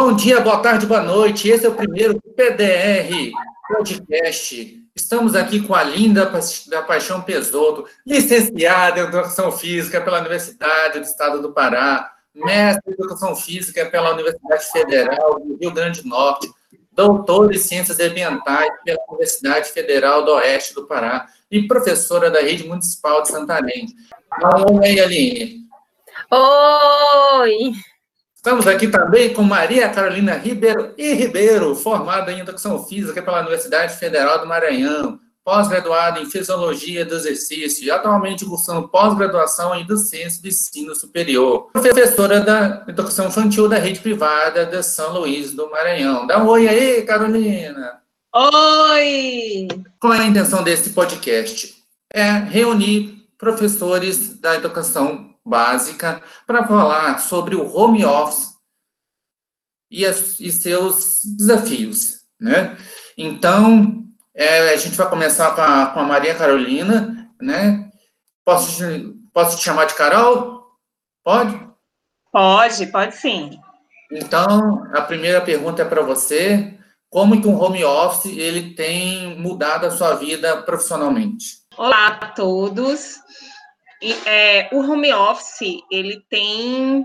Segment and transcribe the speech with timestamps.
[0.00, 1.48] Bom dia, boa tarde, boa noite.
[1.48, 3.32] Esse é o primeiro PDR
[3.66, 4.80] Podcast.
[4.94, 6.32] Estamos aqui com a Linda
[6.68, 12.94] da Paixão Pesoto, licenciada em Educação Física pela Universidade do Estado do Pará, mestre em
[12.94, 16.48] Educação Física pela Universidade Federal do Rio Grande do Norte,
[16.92, 22.68] doutor em Ciências Ambientais pela Universidade Federal do Oeste do Pará e professora da Rede
[22.68, 23.88] Municipal de Santarém.
[24.80, 25.64] Oi, Aline.
[26.30, 27.72] Oi!
[28.38, 33.96] Estamos aqui também com Maria Carolina Ribeiro e Ribeiro, formada em Educação Física pela Universidade
[33.96, 40.46] Federal do Maranhão, pós-graduada em Fisiologia do Exercício e atualmente cursando pós-graduação em Docência do
[40.46, 41.68] Ensino Superior.
[41.72, 46.24] Professora da Educação Infantil da Rede Privada de São Luís do Maranhão.
[46.24, 48.00] Dá um oi aí, Carolina!
[48.32, 49.66] Oi!
[49.98, 51.74] Qual é a intenção desse podcast?
[52.14, 58.54] É reunir professores da educação básica para falar sobre o home office
[59.90, 62.76] e, as, e seus desafios, né?
[63.16, 67.90] Então, é, a gente vai começar com a, com a, Maria Carolina, né?
[68.44, 68.84] Posso,
[69.32, 70.64] posso te chamar de Carol?
[71.24, 71.68] Pode?
[72.30, 73.58] Pode, pode sim.
[74.12, 76.78] Então, a primeira pergunta é para você.
[77.10, 81.58] Como que um home office ele tem mudado a sua vida profissionalmente?
[81.76, 83.16] Olá a todos.
[84.02, 87.04] E, é, o home office, ele tem,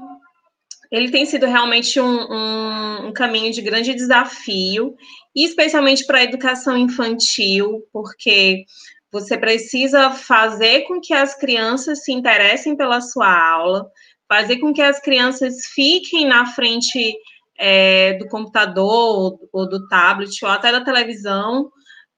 [0.92, 4.96] ele tem sido realmente um, um, um caminho de grande desafio,
[5.36, 8.66] especialmente para a educação infantil, porque
[9.12, 13.88] você precisa fazer com que as crianças se interessem pela sua aula,
[14.28, 17.16] fazer com que as crianças fiquem na frente
[17.58, 21.72] é, do computador ou do tablet ou até da televisão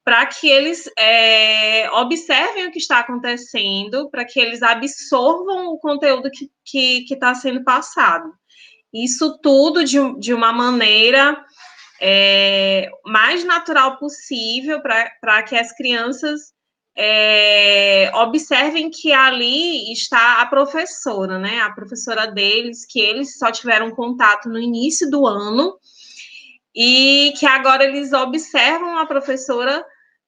[0.06, 6.30] para que eles é, observem o que está acontecendo, para que eles absorvam o conteúdo
[6.64, 8.32] que está sendo passado.
[8.94, 11.36] Isso tudo de, de uma maneira
[12.00, 16.52] é, mais natural possível para que as crianças
[16.96, 21.62] é, observem que ali está a professora, né?
[21.62, 25.76] A professora deles, que eles só tiveram contato no início do ano
[26.72, 29.84] e que agora eles observam a professora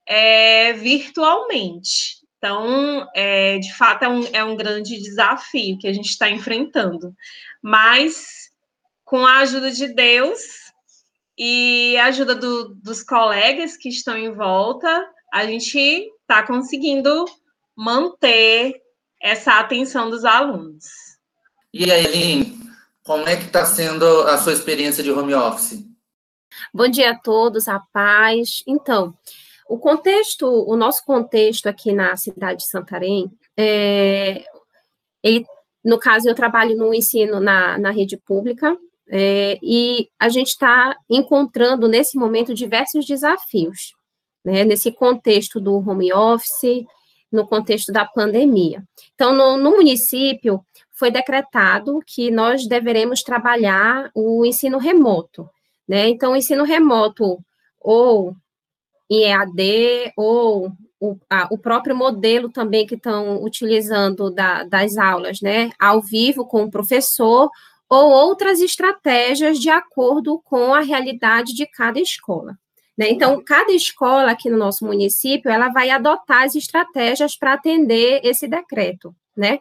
[0.08, 2.18] é, virtualmente.
[2.38, 7.14] Então, é, de fato, é um, é um grande desafio que a gente está enfrentando.
[7.62, 8.48] Mas,
[9.04, 10.40] com a ajuda de Deus
[11.36, 17.24] e a ajuda do, dos colegas que estão em volta, a gente está conseguindo
[17.76, 18.80] manter
[19.20, 20.84] essa atenção dos alunos.
[21.74, 22.58] E aí, Aline,
[23.02, 25.84] como é que está sendo a sua experiência de home office?
[26.72, 28.62] Bom dia a todos, a paz.
[28.66, 29.14] Então,
[29.68, 34.42] o contexto, o nosso contexto aqui na cidade de Santarém, é,
[35.22, 35.44] ele,
[35.84, 38.76] no caso, eu trabalho no ensino na, na rede pública,
[39.10, 43.94] é, e a gente está encontrando, nesse momento, diversos desafios,
[44.42, 46.84] né, nesse contexto do home office,
[47.30, 48.82] no contexto da pandemia.
[49.14, 55.48] Então, no, no município, foi decretado que nós deveremos trabalhar o ensino remoto,
[55.86, 57.38] né, então, o ensino remoto
[57.78, 58.34] ou
[59.10, 65.40] em EAD ou o, a, o próprio modelo também que estão utilizando da, das aulas,
[65.40, 67.50] né, ao vivo com o professor,
[67.88, 72.58] ou outras estratégias de acordo com a realidade de cada escola.
[72.96, 73.10] Né?
[73.10, 78.48] Então, cada escola aqui no nosso município, ela vai adotar as estratégias para atender esse
[78.48, 79.60] decreto, né?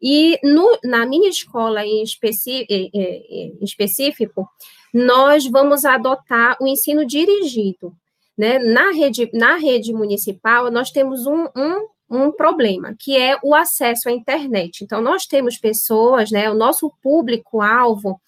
[0.00, 4.48] E no, na minha escola em, em específico,
[4.94, 7.92] nós vamos adotar o ensino dirigido,
[8.38, 8.60] né?
[8.60, 14.08] Na, rede, na rede municipal, nós temos um, um, um problema, que é o acesso
[14.08, 14.84] à internet.
[14.84, 16.48] Então, nós temos pessoas, né?
[16.48, 18.20] O nosso público-alvo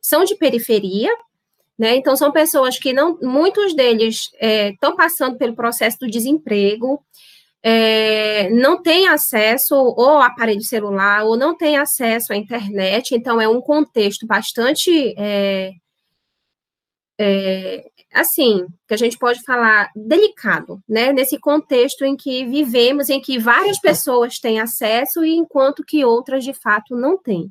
[0.00, 1.10] são de periferia,
[1.76, 1.96] né?
[1.96, 7.02] Então, são pessoas que não, muitos deles estão é, passando pelo processo do desemprego,
[7.60, 13.48] é, não têm acesso ou aparelho celular, ou não têm acesso à internet, então é
[13.48, 15.72] um contexto bastante é,
[17.18, 21.12] é, assim, que a gente pode falar delicado, né?
[21.12, 26.44] Nesse contexto em que vivemos, em que várias pessoas têm acesso e enquanto que outras
[26.44, 27.50] de fato não têm.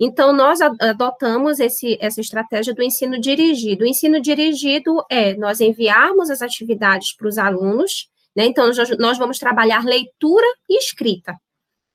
[0.00, 3.84] Então, nós adotamos esse, essa estratégia do ensino dirigido.
[3.84, 8.46] O ensino dirigido é nós enviarmos as atividades para os alunos, né?
[8.46, 11.36] Então, nós vamos trabalhar leitura e escrita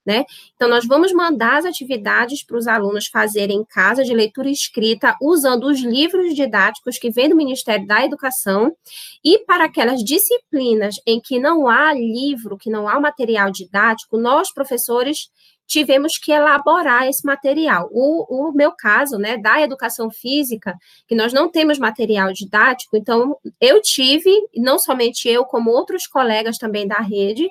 [0.06, 0.26] né?
[0.56, 5.16] Então, nós vamos mandar as atividades para os alunos fazerem em casa de leitura escrita,
[5.22, 8.76] usando os livros didáticos que vêm do Ministério da Educação,
[9.24, 14.54] e para aquelas disciplinas em que não há livro, que não há material didático, nós,
[14.54, 15.30] professores,
[15.68, 17.90] tivemos que elaborar esse material.
[17.92, 20.76] O, o meu caso, né, da educação física,
[21.08, 26.58] que nós não temos material didático, então eu tive, não somente eu, como outros colegas
[26.58, 27.50] também da rede,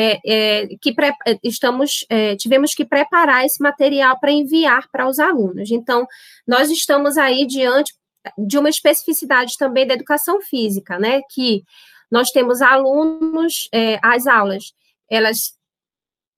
[0.00, 1.12] é, é, que pre,
[1.42, 5.72] estamos, é, tivemos que preparar esse material para enviar para os alunos.
[5.72, 6.06] Então,
[6.46, 7.92] nós estamos aí diante
[8.38, 11.64] de uma especificidade também da educação física, né, que
[12.08, 14.72] nós temos alunos, é, as aulas,
[15.10, 15.54] elas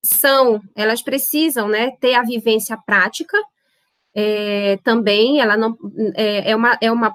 [0.03, 3.37] são, elas precisam, né, ter a vivência prática,
[4.15, 5.77] é, também, ela não,
[6.15, 7.15] é, é, uma, é uma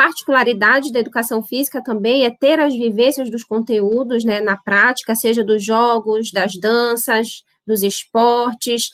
[0.00, 5.44] particularidade da educação física também é ter as vivências dos conteúdos, né, na prática, seja
[5.44, 8.92] dos jogos, das danças, dos esportes,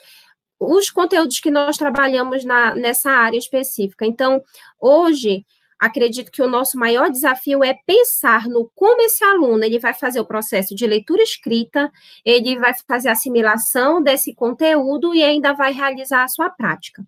[0.58, 4.04] os conteúdos que nós trabalhamos na, nessa área específica.
[4.04, 4.42] Então,
[4.80, 5.46] hoje,
[5.78, 10.18] acredito que o nosso maior desafio é pensar no como esse aluno ele vai fazer
[10.18, 11.88] o processo de leitura escrita,
[12.24, 17.06] ele vai fazer a assimilação desse conteúdo e ainda vai realizar a sua prática.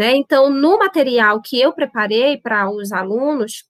[0.00, 0.16] Né?
[0.16, 3.64] Então, no material que eu preparei para os alunos,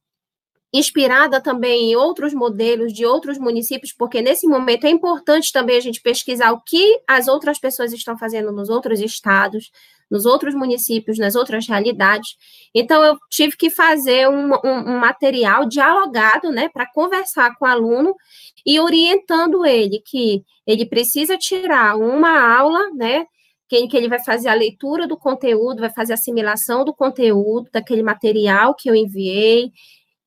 [0.73, 5.81] inspirada também em outros modelos de outros municípios, porque nesse momento é importante também a
[5.81, 9.73] gente pesquisar o que as outras pessoas estão fazendo nos outros estados,
[10.09, 12.37] nos outros municípios, nas outras realidades.
[12.73, 17.69] Então, eu tive que fazer um, um, um material dialogado, né, para conversar com o
[17.69, 18.15] aluno
[18.65, 23.27] e orientando ele que ele precisa tirar uma aula, né,
[23.70, 27.70] que, que ele vai fazer a leitura do conteúdo, vai fazer a assimilação do conteúdo,
[27.72, 29.70] daquele material que eu enviei,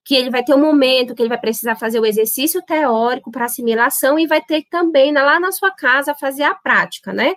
[0.05, 3.45] que ele vai ter um momento que ele vai precisar fazer o exercício teórico para
[3.45, 7.35] assimilação e vai ter também lá na sua casa fazer a prática, né?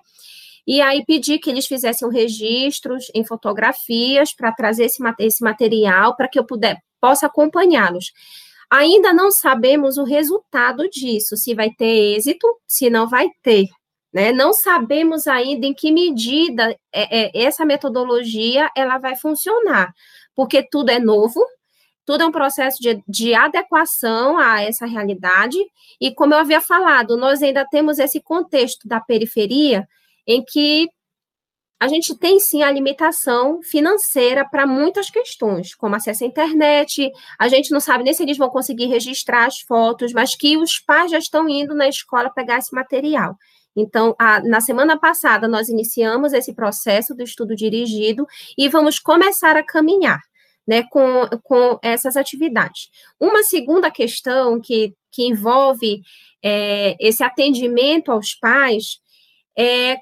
[0.65, 6.29] E aí pedi que eles fizessem registros em fotografias para trazer esse, esse material para
[6.29, 8.13] que eu puder, possa acompanhá-los.
[8.71, 13.67] Ainda não sabemos o resultado disso, se vai ter êxito, se não vai ter.
[14.17, 14.33] Né?
[14.33, 19.93] Não sabemos ainda em que medida é, é, essa metodologia ela vai funcionar,
[20.35, 21.39] porque tudo é novo,
[22.03, 25.59] tudo é um processo de, de, adequação a essa realidade,
[26.01, 29.87] e como eu havia falado, nós ainda temos esse contexto da periferia,
[30.27, 30.89] em que
[31.79, 37.49] a gente tem sim a limitação financeira para muitas questões, como acesso à internet, a
[37.49, 41.11] gente não sabe nem se eles vão conseguir registrar as fotos, mas que os pais
[41.11, 43.37] já estão indo na escola pegar esse material.
[43.77, 48.27] Então, a, na semana passada, nós iniciamos esse processo do estudo dirigido
[48.57, 50.21] e vamos começar a caminhar
[50.67, 52.91] né, com, com essas atividades.
[53.21, 56.01] Uma segunda questão que, que envolve
[56.43, 58.99] é, esse atendimento aos pais
[59.57, 59.97] é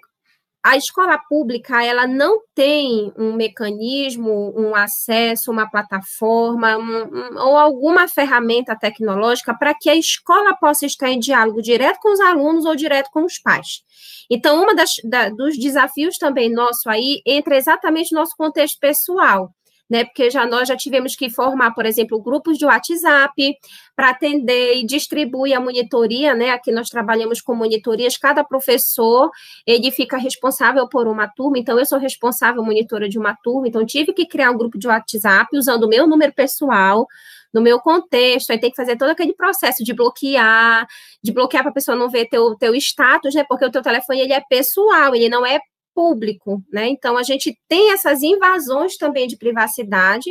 [0.65, 8.09] a escola pública ela não tem um mecanismo, um acesso, uma plataforma um, ou alguma
[8.09, 12.75] ferramenta tecnológica para que a escola possa estar em diálogo direto com os alunos ou
[12.75, 13.83] direto com os pais.
[14.31, 19.55] Então, um da, dos desafios também nosso aí entra exatamente no nosso contexto pessoal
[19.89, 20.05] né?
[20.05, 23.57] Porque já nós já tivemos que formar, por exemplo, grupos de WhatsApp
[23.95, 26.51] para atender e distribuir a monitoria, né?
[26.51, 29.31] Aqui nós trabalhamos com monitorias, cada professor
[29.67, 33.85] ele fica responsável por uma turma, então eu sou responsável monitora de uma turma, então
[33.85, 37.07] tive que criar um grupo de WhatsApp usando o meu número pessoal,
[37.53, 40.89] no meu contexto, aí tem que fazer todo aquele processo de bloquear,
[41.23, 43.45] de bloquear para a pessoa não ver teu, teu status, né?
[43.49, 45.61] Porque o teu telefone ele é pessoal, ele não é
[45.95, 46.89] público, né?
[46.89, 50.31] Então, a gente tem essas invasões também de privacidade,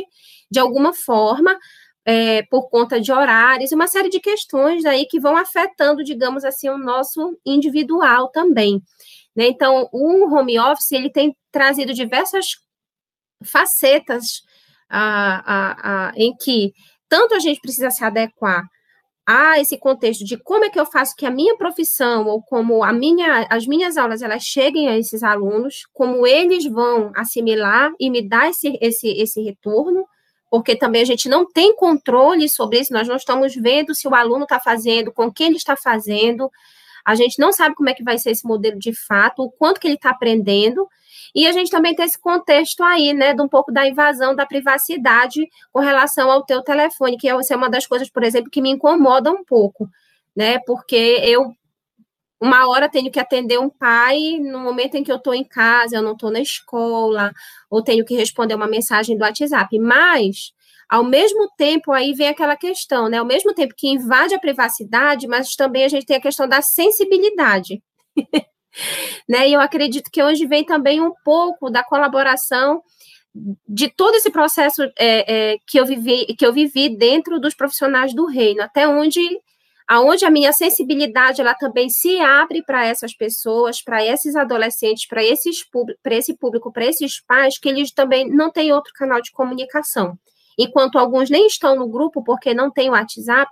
[0.50, 1.58] de alguma forma,
[2.04, 6.68] é, por conta de horários, uma série de questões aí que vão afetando, digamos assim,
[6.68, 8.82] o nosso individual também.
[9.34, 9.48] Né?
[9.48, 12.56] Então, o home office, ele tem trazido diversas
[13.42, 14.42] facetas
[14.88, 16.72] a, a, a, em que
[17.08, 18.64] tanto a gente precisa se adequar
[19.26, 22.84] a esse contexto de como é que eu faço que a minha profissão ou como
[22.84, 28.10] a minha, as minhas aulas elas cheguem a esses alunos, como eles vão assimilar e
[28.10, 30.06] me dar esse, esse, esse retorno,
[30.50, 34.14] porque também a gente não tem controle sobre isso, nós não estamos vendo se o
[34.14, 36.50] aluno está fazendo, com quem ele está fazendo,
[37.04, 39.80] a gente não sabe como é que vai ser esse modelo de fato, o quanto
[39.80, 40.86] que ele está aprendendo,
[41.34, 44.46] e a gente também tem esse contexto aí, né, de um pouco da invasão da
[44.46, 48.62] privacidade com relação ao teu telefone, que é, é uma das coisas, por exemplo, que
[48.62, 49.88] me incomoda um pouco,
[50.36, 51.52] né, porque eu
[52.40, 55.96] uma hora tenho que atender um pai no momento em que eu estou em casa,
[55.96, 57.32] eu não estou na escola,
[57.70, 60.52] ou tenho que responder uma mensagem do WhatsApp, mas
[60.88, 63.18] ao mesmo tempo, aí vem aquela questão, né?
[63.18, 66.60] Ao mesmo tempo que invade a privacidade, mas também a gente tem a questão da
[66.62, 67.82] sensibilidade.
[69.28, 69.48] né?
[69.48, 72.82] E eu acredito que hoje vem também um pouco da colaboração
[73.68, 78.14] de todo esse processo é, é, que, eu vivi, que eu vivi dentro dos profissionais
[78.14, 79.20] do reino, até onde
[79.86, 85.22] aonde a minha sensibilidade ela também se abre para essas pessoas, para esses adolescentes, para
[85.22, 85.62] esses
[86.02, 90.18] para esse público, para esses pais que eles também não têm outro canal de comunicação.
[90.56, 93.50] Enquanto alguns nem estão no grupo porque não tem o WhatsApp,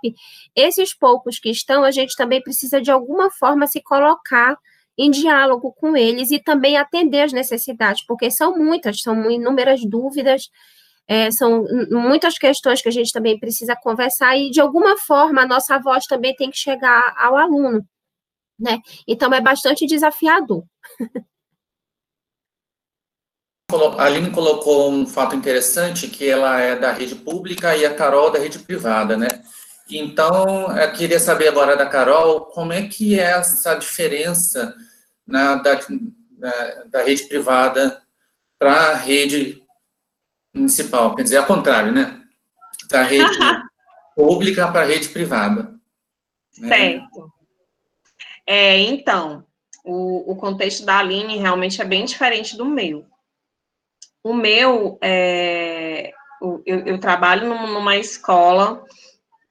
[0.55, 4.57] esses poucos que estão, a gente também precisa de alguma forma se colocar
[4.97, 10.49] em diálogo com eles e também atender as necessidades, porque são muitas, são inúmeras dúvidas,
[11.07, 15.47] é, são muitas questões que a gente também precisa conversar e, de alguma forma, a
[15.47, 17.85] nossa voz também tem que chegar ao aluno,
[18.59, 18.79] né?
[19.07, 20.63] Então, é bastante desafiador.
[23.97, 28.29] A Aline colocou um fato interessante, que ela é da rede pública e a Carol
[28.29, 29.27] da rede privada, né?
[29.89, 34.73] Então, eu queria saber agora da Carol, como é que é essa diferença
[35.25, 35.79] na, da,
[36.31, 38.01] da, da rede privada
[38.59, 39.61] para a rede
[40.53, 42.21] municipal, quer dizer, ao contrário, né?
[42.89, 43.37] Da rede
[44.15, 45.73] pública para a rede privada.
[46.57, 46.67] Né?
[46.67, 47.33] Certo.
[48.45, 49.45] É, então,
[49.83, 53.05] o, o contexto da Aline realmente é bem diferente do meu.
[54.23, 58.85] O meu, é, eu, eu, trabalho numa escola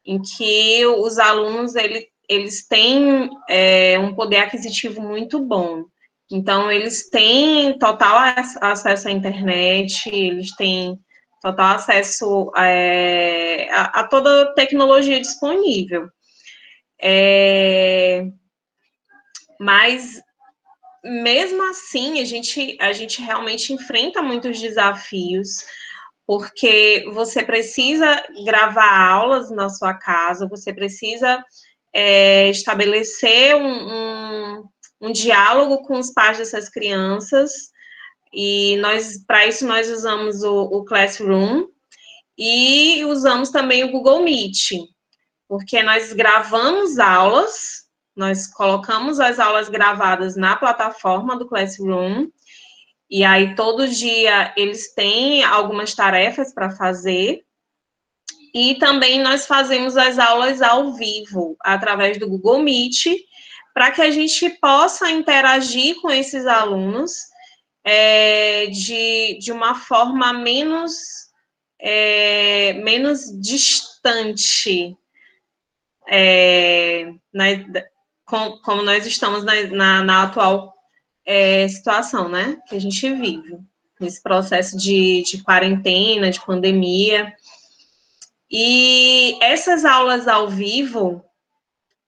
[0.05, 5.85] em que os alunos ele, eles têm é, um poder aquisitivo muito bom.
[6.31, 8.17] Então, eles têm total
[8.61, 10.99] acesso à internet, eles têm
[11.43, 16.09] total acesso é, a, a, toda tecnologia disponível.
[17.01, 18.25] É,
[19.61, 20.23] mas,
[21.05, 25.67] mesmo assim, a gente, a gente realmente enfrenta muitos desafios,
[26.27, 31.45] porque você precisa gravar aulas na sua casa, você precisa
[31.93, 34.73] é, estabelecer um, um
[35.03, 37.73] um diálogo com os pais dessas crianças,
[38.33, 41.67] e nós, para isso, nós usamos o, o Classroom
[42.39, 44.71] e usamos também o Google Meet,
[45.49, 47.83] porque nós gravamos aulas,
[48.15, 52.29] nós colocamos as aulas gravadas na plataforma do Classroom,
[53.11, 57.45] e aí todo dia eles têm algumas tarefas para fazer,
[58.55, 63.07] e também nós fazemos as aulas ao vivo, através do Google Meet,
[63.73, 67.13] para que a gente possa interagir com esses alunos
[67.85, 70.93] é, de, de uma forma menos,
[71.81, 74.97] é, menos distante,
[76.09, 77.45] é, na,
[78.27, 80.75] com, como nós estamos na, na, na atual
[81.25, 83.59] é, situação, né, que a gente vive,
[83.99, 87.33] nesse processo de, de quarentena, de pandemia.
[88.53, 91.25] E essas aulas ao vivo,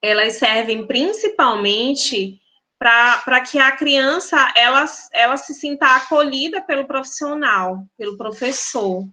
[0.02, 2.38] elas servem principalmente
[2.78, 9.04] para que a criança ela, ela se sinta acolhida pelo profissional, pelo professor.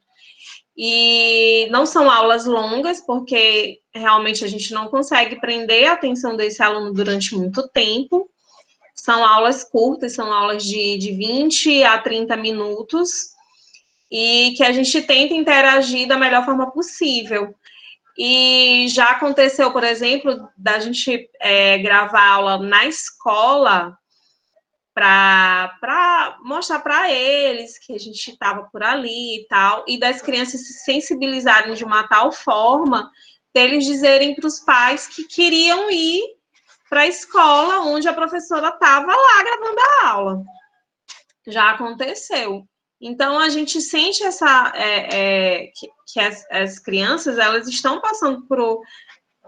[0.75, 6.61] E não são aulas longas, porque realmente a gente não consegue prender a atenção desse
[6.61, 8.29] aluno durante muito tempo.
[8.93, 13.30] São aulas curtas, são aulas de, de 20 a 30 minutos,
[14.11, 17.55] e que a gente tenta interagir da melhor forma possível.
[18.17, 23.97] E já aconteceu, por exemplo, da gente é, gravar aula na escola
[24.93, 30.67] para mostrar para eles que a gente estava por ali e tal, e das crianças
[30.67, 33.09] se sensibilizarem de uma tal forma
[33.53, 36.21] deles dizerem para os pais que queriam ir
[36.89, 40.43] para a escola onde a professora estava lá gravando a aula.
[41.47, 42.67] Já aconteceu.
[43.01, 45.15] Então, a gente sente essa, é,
[45.63, 48.79] é, que, que as, as, crianças, elas estão passando por,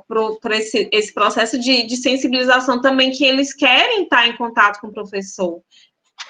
[0.07, 4.81] por, por esse, esse processo de, de, sensibilização também, que eles querem estar em contato
[4.81, 5.61] com o professor.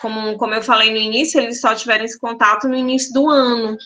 [0.01, 3.77] Como, como eu falei no início, eles só tiveram esse contato no início do ano.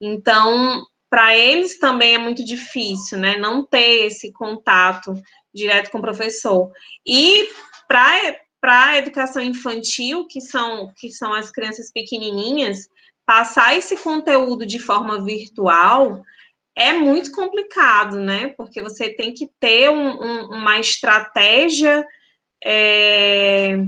[0.00, 3.36] Então, para eles também é muito difícil, né?
[3.38, 5.14] Não ter esse contato
[5.52, 6.70] direto com o professor.
[7.04, 7.48] E
[7.88, 12.88] para para a educação infantil, que são, que são as crianças pequenininhas,
[13.24, 16.22] passar esse conteúdo de forma virtual
[16.76, 18.48] é muito complicado, né?
[18.56, 22.06] Porque você tem que ter um, um, uma estratégia
[22.64, 23.78] é,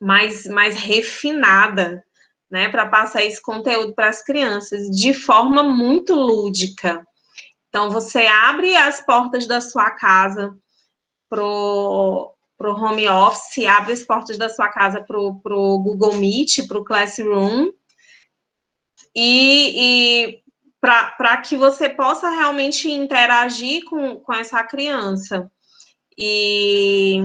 [0.00, 2.04] mais, mais refinada,
[2.50, 2.68] né?
[2.68, 7.06] Para passar esse conteúdo para as crianças de forma muito lúdica.
[7.68, 10.56] Então, você abre as portas da sua casa
[11.28, 16.66] pro para o home office, abre as portas da sua casa para o Google Meet,
[16.66, 17.70] para o Classroom,
[19.14, 20.42] e, e
[20.80, 25.50] para que você possa realmente interagir com, com essa criança.
[26.16, 27.22] E,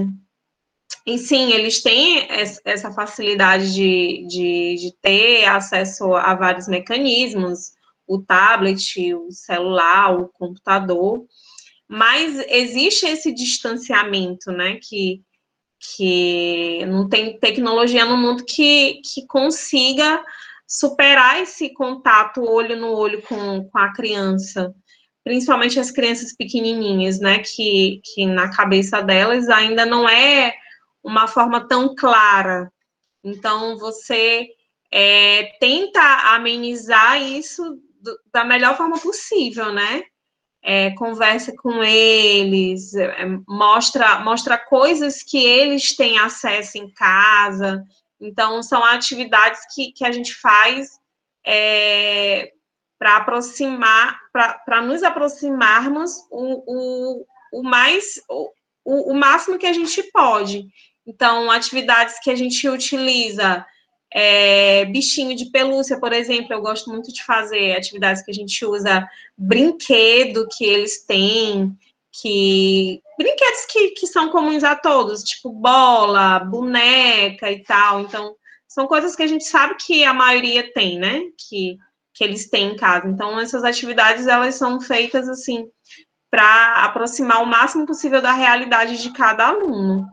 [1.04, 2.28] e sim, eles têm
[2.64, 7.72] essa facilidade de, de, de ter acesso a vários mecanismos,
[8.06, 11.26] o tablet, o celular, o computador,
[11.88, 14.78] mais existe esse distanciamento, né?
[14.82, 15.22] Que,
[15.96, 20.22] que não tem tecnologia no mundo que, que consiga
[20.66, 24.74] superar esse contato olho no olho com, com a criança,
[25.22, 30.54] principalmente as crianças pequenininhas, né, que, que na cabeça delas ainda não é
[31.02, 32.72] uma forma tão clara.
[33.22, 34.48] Então, você
[34.92, 36.00] é, tenta
[36.34, 37.62] amenizar isso
[38.00, 40.02] do, da melhor forma possível, né?
[40.66, 47.84] É, conversa com eles, é, mostra, mostra coisas que eles têm acesso em casa.
[48.18, 50.88] Então, são atividades que, que a gente faz
[51.46, 52.50] é,
[52.98, 58.14] para aproximar, para nos aproximarmos o, o, o mais
[58.84, 60.66] o, o, máximo que a gente pode.
[61.06, 63.66] Então, atividades que a gente utiliza,
[64.14, 68.64] é, bichinho de pelúcia, por exemplo, eu gosto muito de fazer atividades que a gente
[68.64, 69.04] usa
[69.36, 71.76] brinquedo que eles têm,
[72.12, 78.02] que brinquedos que, que são comuns a todos, tipo bola, boneca e tal.
[78.02, 78.36] Então,
[78.68, 81.20] são coisas que a gente sabe que a maioria tem, né?
[81.48, 81.76] Que,
[82.14, 83.08] que eles têm em casa.
[83.08, 85.68] Então, essas atividades, elas são feitas, assim,
[86.30, 90.08] para aproximar o máximo possível da realidade de cada aluno.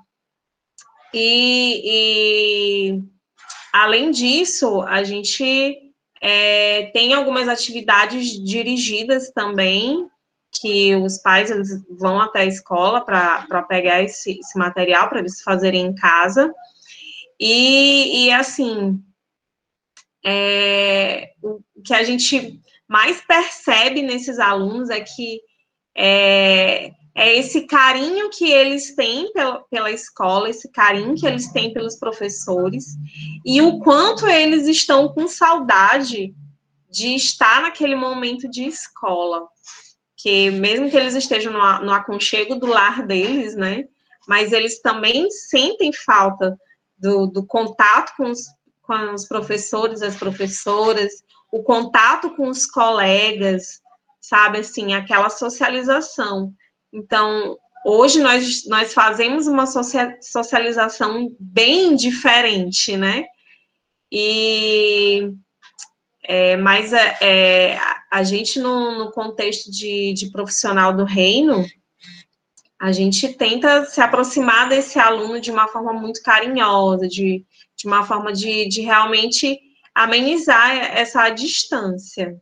[1.14, 3.12] E, e
[3.72, 10.08] além disso, a gente é, tem algumas atividades dirigidas também,
[10.52, 15.42] que os pais eles vão até a escola para pegar esse, esse material para eles
[15.42, 16.54] fazerem em casa.
[17.40, 19.02] E, e assim,
[20.24, 25.42] é, o que a gente mais percebe nesses alunos é que
[25.96, 31.74] é, é esse carinho que eles têm pela, pela escola, esse carinho que eles têm
[31.74, 32.96] pelos professores,
[33.46, 36.34] e o quanto eles estão com saudade
[36.90, 39.48] de estar naquele momento de escola
[40.22, 43.86] que mesmo que eles estejam no, no aconchego do lar deles, né,
[44.28, 46.56] mas eles também sentem falta
[46.98, 48.44] do, do contato com os,
[48.84, 51.12] com os professores, as professoras,
[51.52, 53.82] o contato com os colegas,
[54.22, 56.54] sabe, assim, aquela socialização.
[56.94, 63.26] Então, hoje nós, nós fazemos uma socialização bem diferente, né?
[64.12, 65.32] E
[66.24, 67.80] é, mas é, é,
[68.12, 71.66] a gente, no, no contexto de, de, profissional do reino,
[72.80, 78.06] a gente tenta se aproximar desse aluno de uma forma muito carinhosa, de, de uma
[78.06, 79.60] forma de, de realmente
[79.96, 82.40] amenizar essa distância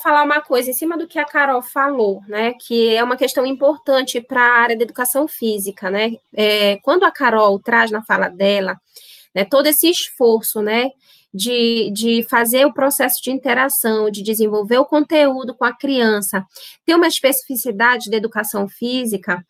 [0.00, 2.54] falar uma coisa em cima do que a Carol falou, né?
[2.54, 6.12] Que é uma questão importante para a área da educação física, né?
[6.34, 8.80] É, quando a Carol traz na fala dela,
[9.34, 10.90] né, todo esse esforço, né?
[11.32, 16.44] de, de fazer o processo de interação, de desenvolver o conteúdo com a criança,
[16.84, 19.44] tem uma especificidade da educação física,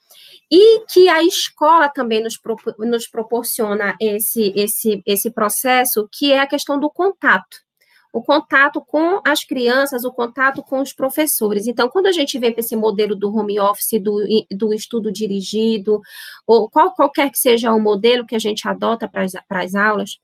[0.51, 2.39] e que a escola também nos,
[2.79, 7.70] nos proporciona esse, esse, esse processo, que é a questão do contato
[8.13, 11.67] o contato com as crianças, o contato com os professores.
[11.67, 14.19] Então, quando a gente vê esse modelo do home office, do,
[14.51, 16.01] do estudo dirigido,
[16.47, 20.19] ou qual, qualquer que seja o modelo que a gente adota para as aulas,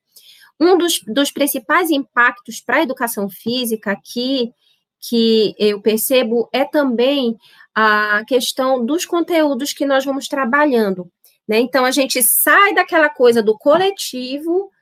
[0.59, 4.53] um dos, dos principais impactos para a educação física aqui,
[4.99, 7.37] que eu percebo, é também
[7.75, 11.09] a questão dos conteúdos que nós vamos trabalhando.
[11.47, 11.61] Né?
[11.61, 14.73] Então, a gente sai daquela coisa do coletivo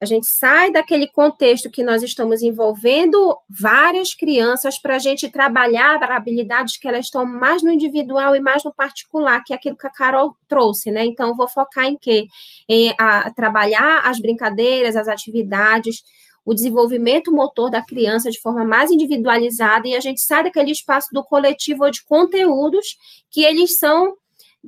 [0.00, 6.02] a gente sai daquele contexto que nós estamos envolvendo várias crianças para a gente trabalhar
[6.02, 9.86] habilidades que elas estão mais no individual e mais no particular, que é aquilo que
[9.86, 11.04] a Carol trouxe, né?
[11.06, 12.26] Então, vou focar em quê?
[12.68, 16.02] Em a, trabalhar as brincadeiras, as atividades,
[16.44, 21.08] o desenvolvimento motor da criança de forma mais individualizada, e a gente sai daquele espaço
[21.10, 22.98] do coletivo ou de conteúdos
[23.30, 24.14] que eles são,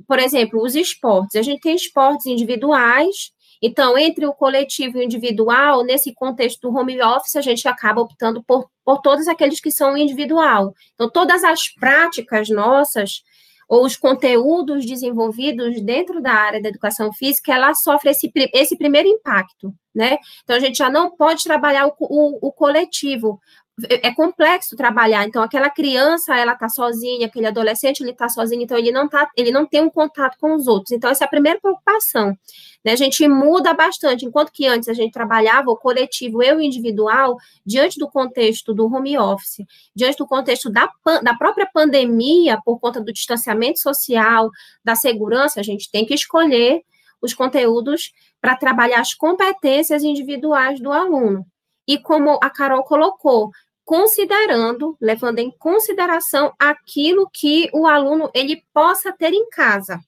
[0.07, 1.37] por exemplo, os esportes.
[1.37, 6.77] A gente tem esportes individuais então, entre o coletivo e o individual, nesse contexto do
[6.77, 10.75] home office, a gente acaba optando por, por todos aqueles que são individual.
[10.95, 13.23] Então, todas as práticas nossas,
[13.69, 19.09] ou os conteúdos desenvolvidos dentro da área da educação física, ela sofre esse, esse primeiro
[19.09, 20.19] impacto, né?
[20.45, 23.41] Então, a gente já não pode trabalhar o, o, o coletivo,
[23.89, 25.27] é complexo trabalhar.
[25.27, 29.31] Então, aquela criança, ela está sozinha, aquele adolescente, ele está sozinho, então ele não tá,
[29.37, 30.93] ele não tem um contato com os outros.
[30.93, 32.37] Então, essa é a primeira preocupação.
[32.85, 32.93] Né?
[32.93, 37.99] A gente muda bastante, enquanto que antes a gente trabalhava o coletivo, eu individual, diante
[37.99, 39.65] do contexto do home office,
[39.95, 40.91] diante do contexto da,
[41.23, 44.51] da própria pandemia, por conta do distanciamento social,
[44.85, 46.83] da segurança, a gente tem que escolher
[47.21, 51.45] os conteúdos para trabalhar as competências individuais do aluno.
[51.87, 53.51] E como a Carol colocou,
[53.89, 59.99] considerando, levando em consideração aquilo que o aluno ele possa ter em casa.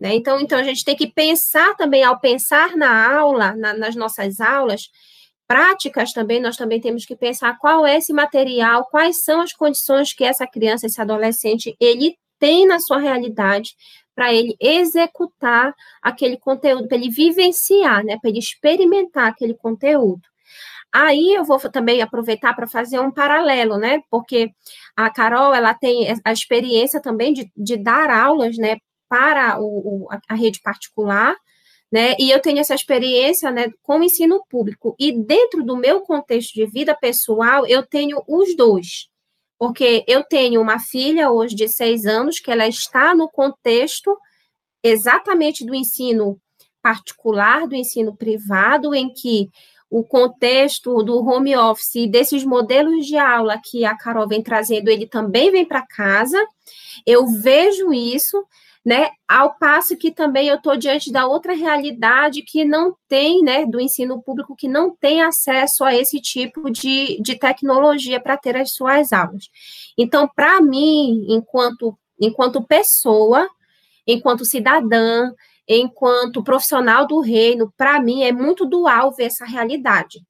[0.00, 0.16] Né?
[0.16, 4.40] Então, então, a gente tem que pensar também, ao pensar na aula, na, nas nossas
[4.40, 4.90] aulas,
[5.46, 10.12] práticas também, nós também temos que pensar qual é esse material, quais são as condições
[10.12, 13.76] que essa criança, esse adolescente, ele tem na sua realidade
[14.12, 15.72] para ele executar
[16.02, 20.33] aquele conteúdo, para ele vivenciar, né, para ele experimentar aquele conteúdo.
[20.94, 24.00] Aí eu vou também aproveitar para fazer um paralelo, né?
[24.08, 24.52] Porque
[24.96, 28.76] a Carol ela tem a experiência também de, de dar aulas, né,
[29.08, 31.34] para o, o, a rede particular,
[31.92, 32.14] né?
[32.16, 34.94] E eu tenho essa experiência, né, com ensino público.
[34.96, 39.08] E dentro do meu contexto de vida pessoal, eu tenho os dois.
[39.58, 44.16] Porque eu tenho uma filha hoje de seis anos que ela está no contexto
[44.80, 46.40] exatamente do ensino
[46.80, 49.48] particular, do ensino privado, em que
[49.94, 54.88] o contexto do home office e desses modelos de aula que a Carol vem trazendo,
[54.88, 56.36] ele também vem para casa.
[57.06, 58.44] Eu vejo isso,
[58.84, 59.10] né?
[59.28, 63.80] Ao passo que também eu estou diante da outra realidade que não tem, né, do
[63.80, 68.72] ensino público, que não tem acesso a esse tipo de, de tecnologia para ter as
[68.72, 69.48] suas aulas.
[69.96, 73.48] Então, para mim, enquanto, enquanto pessoa,
[74.04, 75.30] enquanto cidadã,
[75.68, 80.20] enquanto profissional do reino, para mim é muito dual ver essa realidade.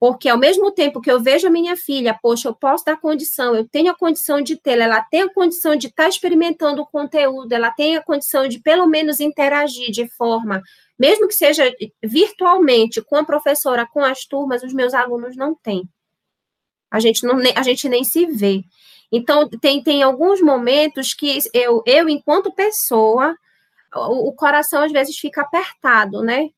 [0.00, 3.54] Porque ao mesmo tempo que eu vejo a minha filha, poxa, eu posso dar condição,
[3.54, 6.86] eu tenho a condição de tê-la, ela tem a condição de estar tá experimentando o
[6.86, 10.62] conteúdo, ela tem a condição de pelo menos interagir de forma,
[10.96, 15.82] mesmo que seja virtualmente, com a professora, com as turmas, os meus alunos não têm.
[16.90, 18.62] A gente, não, a gente nem se vê.
[19.10, 23.34] Então, tem, tem alguns momentos que eu, eu enquanto pessoa,
[23.94, 26.50] o, coração às vezes fica apertado, né?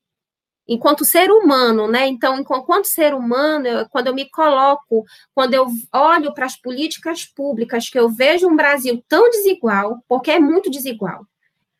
[0.67, 2.07] enquanto ser humano, né?
[2.07, 5.03] Então, enquanto ser humano, eu, quando eu me coloco,
[5.35, 10.31] quando eu olho para as políticas públicas, que eu vejo um Brasil tão desigual, porque
[10.31, 11.25] é muito desigual.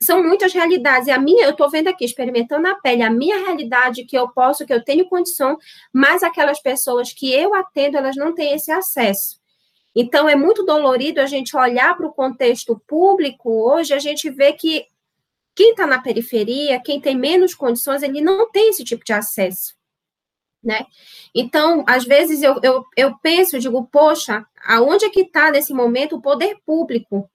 [0.02, 1.08] São muitas realidades.
[1.08, 4.28] E a minha, eu estou vendo aqui, experimentando na pele, a minha realidade que eu
[4.28, 5.58] posso, que eu tenho condição,
[5.94, 9.40] mas aquelas pessoas que eu atendo, elas não têm esse acesso.
[9.96, 14.52] Então, é muito dolorido a gente olhar para o contexto público hoje, a gente vê
[14.54, 14.86] que
[15.56, 19.76] quem está na periferia, quem tem menos condições, ele não tem esse tipo de acesso,
[20.64, 20.86] né?
[21.34, 26.16] Então, às vezes eu, eu, eu penso, digo, poxa, aonde é que está nesse momento
[26.16, 27.30] o poder público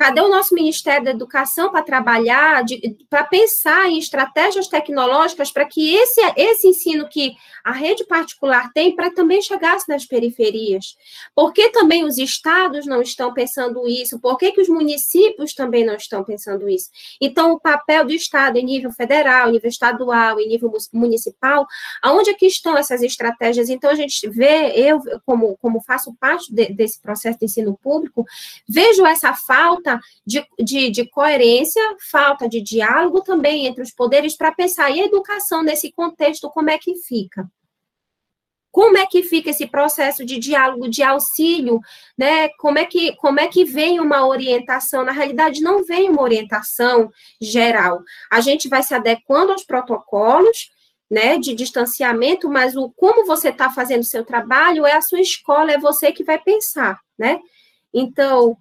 [0.00, 2.64] Cadê o nosso Ministério da Educação para trabalhar,
[3.10, 8.96] para pensar em estratégias tecnológicas para que esse, esse ensino que a rede particular tem
[8.96, 10.96] para também chegasse nas periferias?
[11.34, 14.18] Por que também os estados não estão pensando isso?
[14.18, 16.88] Por que, que os municípios também não estão pensando isso?
[17.20, 21.66] Então, o papel do Estado em nível federal, em nível estadual, em nível municipal,
[22.00, 23.68] aonde é que estão essas estratégias?
[23.68, 28.24] Então, a gente vê, eu, como, como faço parte de, desse processo de ensino público,
[28.66, 34.36] vejo essa falta falta de, de, de coerência, falta de diálogo também entre os poderes
[34.36, 37.50] para pensar e a educação nesse contexto, como é que fica?
[38.72, 41.80] Como é que fica esse processo de diálogo, de auxílio,
[42.16, 42.48] né?
[42.50, 45.04] Como é que como é que vem uma orientação?
[45.04, 48.00] Na realidade, não vem uma orientação geral.
[48.30, 50.70] A gente vai se adequando aos protocolos,
[51.10, 55.20] né, de distanciamento, mas o como você está fazendo o seu trabalho é a sua
[55.20, 57.40] escola, é você que vai pensar, né?
[57.92, 58.56] Então,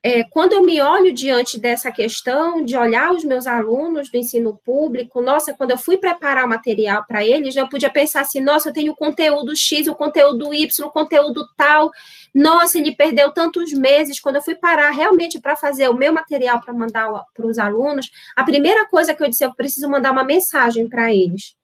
[0.00, 4.56] é, quando eu me olho diante dessa questão de olhar os meus alunos do ensino
[4.64, 8.68] público, nossa, quando eu fui preparar o material para eles, eu podia pensar assim, nossa,
[8.68, 11.90] eu tenho o conteúdo X, o conteúdo Y, o conteúdo tal,
[12.32, 14.20] nossa, ele perdeu tantos meses.
[14.20, 18.08] Quando eu fui parar realmente para fazer o meu material para mandar para os alunos,
[18.36, 21.56] a primeira coisa que eu disse, eu preciso mandar uma mensagem para eles.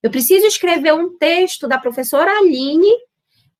[0.00, 2.90] Eu preciso escrever um texto da professora Aline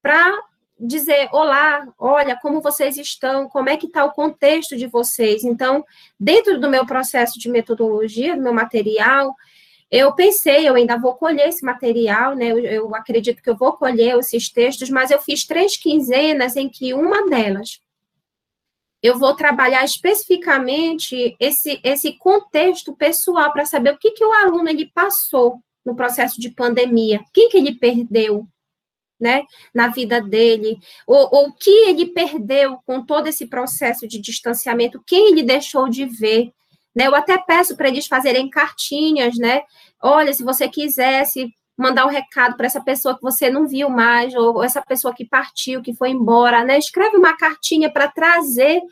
[0.01, 0.33] para
[0.81, 5.45] dizer, olá, olha, como vocês estão, como é que está o contexto de vocês.
[5.45, 5.85] Então,
[6.19, 9.35] dentro do meu processo de metodologia, do meu material,
[9.91, 12.53] eu pensei, eu ainda vou colher esse material, né?
[12.53, 16.69] Eu, eu, acredito que eu vou colher esses textos, mas eu fiz três quinzenas em
[16.69, 17.81] que uma delas
[19.03, 24.69] eu vou trabalhar especificamente esse, esse contexto pessoal para saber o que, que o aluno
[24.69, 28.47] ele passou no processo de pandemia, o que, que ele perdeu,
[29.21, 29.43] né,
[29.75, 35.33] na vida dele, ou o que ele perdeu com todo esse processo de distanciamento, quem
[35.33, 36.53] ele deixou de ver,
[36.95, 37.07] né?
[37.07, 39.63] Eu até peço para eles fazerem cartinhas, né?
[40.03, 44.35] Olha, se você quisesse mandar um recado para essa pessoa que você não viu mais,
[44.35, 46.79] ou essa pessoa que partiu, que foi embora, né?
[46.79, 48.83] Escreve uma cartinha para trazer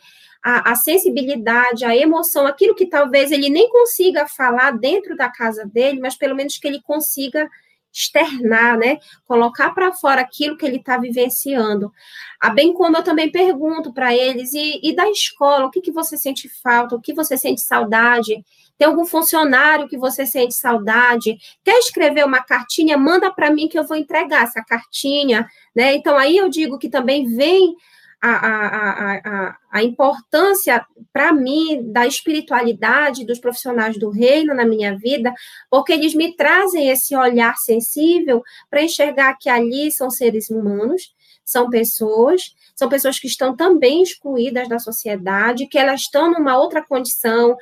[0.42, 5.66] a, a, sensibilidade, a emoção, aquilo que talvez ele nem consiga falar dentro da casa
[5.66, 7.48] dele, mas pelo menos que ele consiga
[7.92, 8.98] externar, né?
[9.26, 11.92] Colocar para fora aquilo que ele está vivenciando.
[12.40, 15.92] Ah, bem como eu também pergunto para eles, e, e, da escola, o que, que
[15.92, 18.44] você sente falta, o que você sente saudade?
[18.76, 21.36] Tem algum funcionário que você sente saudade?
[21.64, 22.96] Quer escrever uma cartinha?
[22.96, 25.94] Manda para mim que eu vou entregar essa cartinha, né?
[25.94, 27.74] Então, aí eu digo que também vem
[28.20, 34.96] a, a, a, a importância, para mim, da espiritualidade dos profissionais do reino na minha
[34.96, 35.32] vida,
[35.70, 41.70] porque eles me trazem esse olhar sensível para enxergar que ali são seres humanos, são
[41.70, 47.56] pessoas, são pessoas que estão também excluídas da sociedade, que elas estão numa outra condição,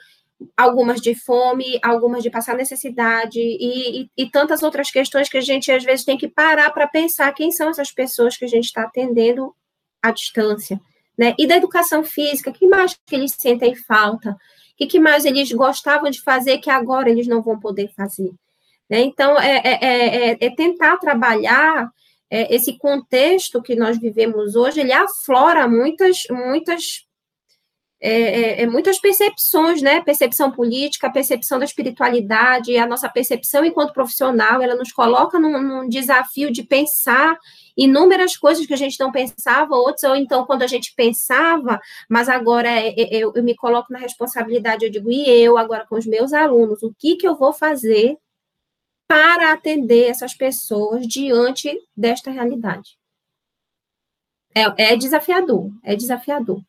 [0.57, 5.40] algumas de fome, algumas de passar necessidade e, e, e, tantas outras questões que a
[5.40, 8.64] gente às vezes tem que parar para pensar quem são essas pessoas que a gente
[8.64, 9.55] está atendendo
[10.09, 10.81] à distância,
[11.19, 11.35] né?
[11.38, 14.37] E da educação física, que mais que eles sentem falta?
[14.77, 18.31] Que, que mais eles gostavam de fazer que agora eles não vão poder fazer?
[18.88, 19.01] Né?
[19.01, 21.90] Então, é, é, é, é tentar trabalhar
[22.29, 27.06] esse contexto que nós vivemos hoje, ele aflora muitas, muitas
[28.09, 30.01] é, é, é, muitas percepções, né?
[30.01, 35.88] Percepção política, percepção da espiritualidade, a nossa percepção enquanto profissional, ela nos coloca num, num,
[35.88, 37.37] desafio de pensar
[37.77, 42.29] inúmeras coisas que a gente não pensava, outras, ou então quando a gente pensava, mas
[42.29, 45.97] agora é, é, eu, eu me coloco na responsabilidade, eu digo, e eu agora com
[45.97, 48.16] os meus alunos, o que, que eu vou fazer
[49.09, 52.97] para atender essas pessoas diante desta realidade?
[54.55, 56.62] É, é desafiador, é desafiador.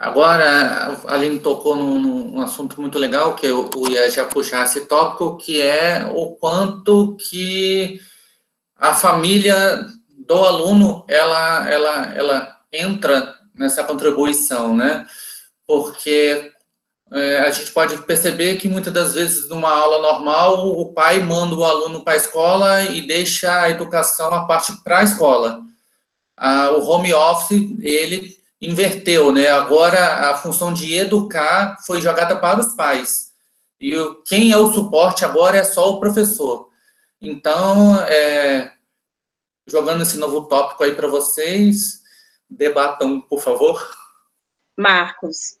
[0.00, 4.64] Agora, a Aline tocou num, num, assunto muito legal, que eu, eu ia já puxar
[4.64, 8.00] esse tópico, que é o quanto que
[8.78, 9.86] a família
[10.26, 15.06] do aluno, ela, ela, ela entra nessa contribuição, né?
[15.66, 16.50] Porque
[17.12, 21.54] é, a gente pode perceber que muitas das vezes numa aula normal o pai manda
[21.54, 25.60] o aluno para a escola e deixa a educação a parte para a escola.
[26.38, 29.48] Ah, o home office ele inverteu, né?
[29.48, 33.30] Agora a função de educar foi jogada para os pais.
[33.80, 33.92] E
[34.26, 36.68] quem é o suporte agora é só o professor.
[37.20, 38.72] Então, é,
[39.66, 42.00] jogando esse novo tópico aí para vocês,
[42.48, 43.90] debatam, por favor.
[44.76, 45.58] Marcos,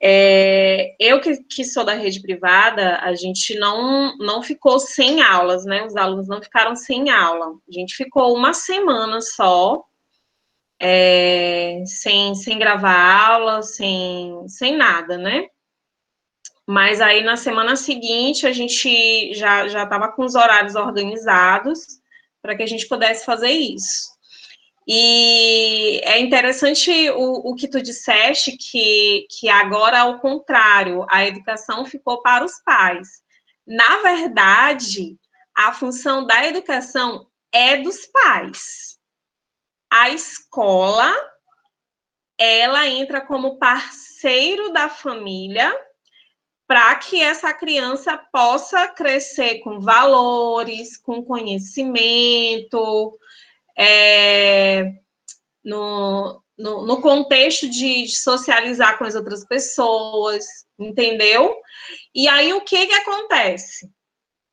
[0.00, 5.64] é, eu que, que, sou da rede privada, a gente não, não ficou sem aulas,
[5.64, 5.84] né?
[5.84, 7.54] Os alunos não ficaram sem aula.
[7.68, 9.84] A gente ficou uma semana só
[10.80, 15.48] é, sem, sem gravar aula, sem, sem nada, né?
[16.66, 21.80] Mas aí na semana seguinte a gente já estava com os horários organizados
[22.42, 24.16] para que a gente pudesse fazer isso.
[24.86, 31.84] E é interessante o, o que tu disseste, que, que agora, ao contrário, a educação
[31.84, 33.08] ficou para os pais.
[33.66, 35.16] Na verdade,
[35.54, 38.87] a função da educação é dos pais
[39.90, 41.14] a escola
[42.38, 45.74] ela entra como parceiro da família
[46.68, 53.18] para que essa criança possa crescer com valores, com conhecimento,
[53.76, 54.92] é,
[55.64, 60.44] no, no, no, contexto de socializar com as outras pessoas,
[60.78, 61.56] entendeu?
[62.14, 63.90] E aí o que que acontece?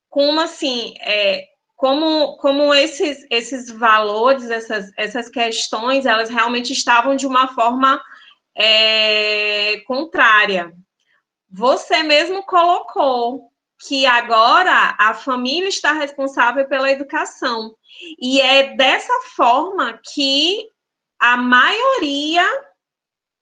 [0.09, 1.45] Como assim, é,
[1.85, 8.01] como, como esses, esses valores, essas, essas questões, elas realmente estavam de uma forma
[8.57, 10.73] é, contrária.
[11.47, 13.51] Você mesmo colocou
[13.87, 17.75] que agora a família está responsável pela educação.
[18.19, 20.67] E é dessa forma que
[21.19, 22.47] a maioria,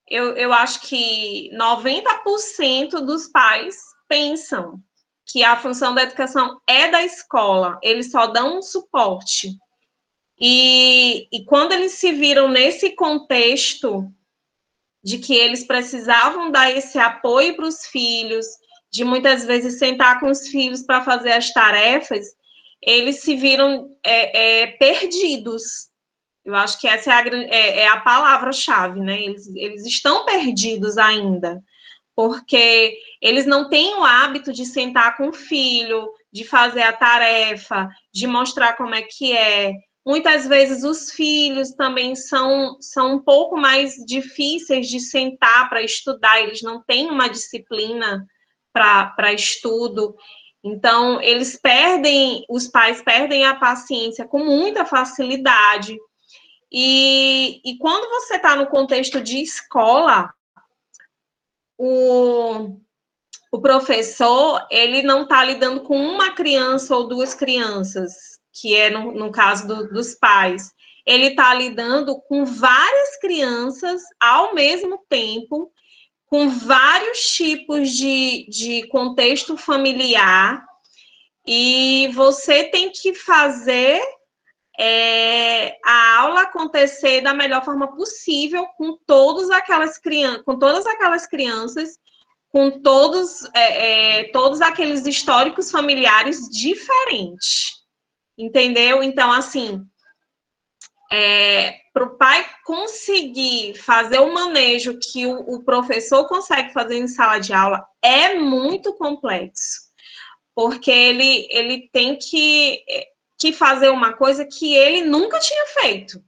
[0.05, 3.77] eu, eu acho que 90% dos pais
[4.09, 4.83] pensam
[5.25, 9.57] que a função da educação é da escola, eles só dão um suporte.
[10.39, 14.11] E, e quando eles se viram nesse contexto
[15.03, 18.45] de que eles precisavam dar esse apoio para os filhos,
[18.91, 22.25] de muitas vezes sentar com os filhos para fazer as tarefas,
[22.81, 25.63] eles se viram é, é, perdidos.
[26.45, 29.21] Eu acho que essa é a, é, é a palavra-chave, né?
[29.21, 31.63] Eles, eles estão perdidos ainda
[32.15, 37.89] porque eles não têm o hábito de sentar com o filho, de fazer a tarefa,
[38.13, 39.73] de mostrar como é que é.
[40.05, 46.41] Muitas vezes os filhos também são, são um pouco mais difíceis de sentar para estudar,
[46.41, 48.25] eles não têm uma disciplina
[48.73, 50.15] para estudo.
[50.63, 55.97] Então, eles perdem, os pais perdem a paciência com muita facilidade.
[56.71, 60.33] E, e quando você está no contexto de escola,
[61.77, 62.77] o,
[63.51, 68.13] o professor, ele não está lidando com uma criança ou duas crianças,
[68.51, 70.71] que é no, no caso do, dos pais.
[71.05, 75.71] Ele está lidando com várias crianças ao mesmo tempo,
[76.27, 80.63] com vários tipos de, de contexto familiar,
[81.45, 84.01] e você tem que fazer
[84.79, 91.27] é, a aula acontecer da melhor forma possível com todas aquelas crianças, com todas aquelas
[91.27, 91.99] crianças,
[92.49, 97.83] com todos, é, é, todos aqueles históricos familiares diferentes.
[98.37, 99.03] Entendeu?
[99.03, 99.85] Então, assim,
[101.11, 107.07] é, para o pai conseguir fazer o manejo que o, o, professor consegue fazer em
[107.07, 109.81] sala de aula é muito complexo,
[110.55, 112.83] porque ele, ele tem que
[113.43, 116.23] que fazer uma coisa que ele nunca tinha feito,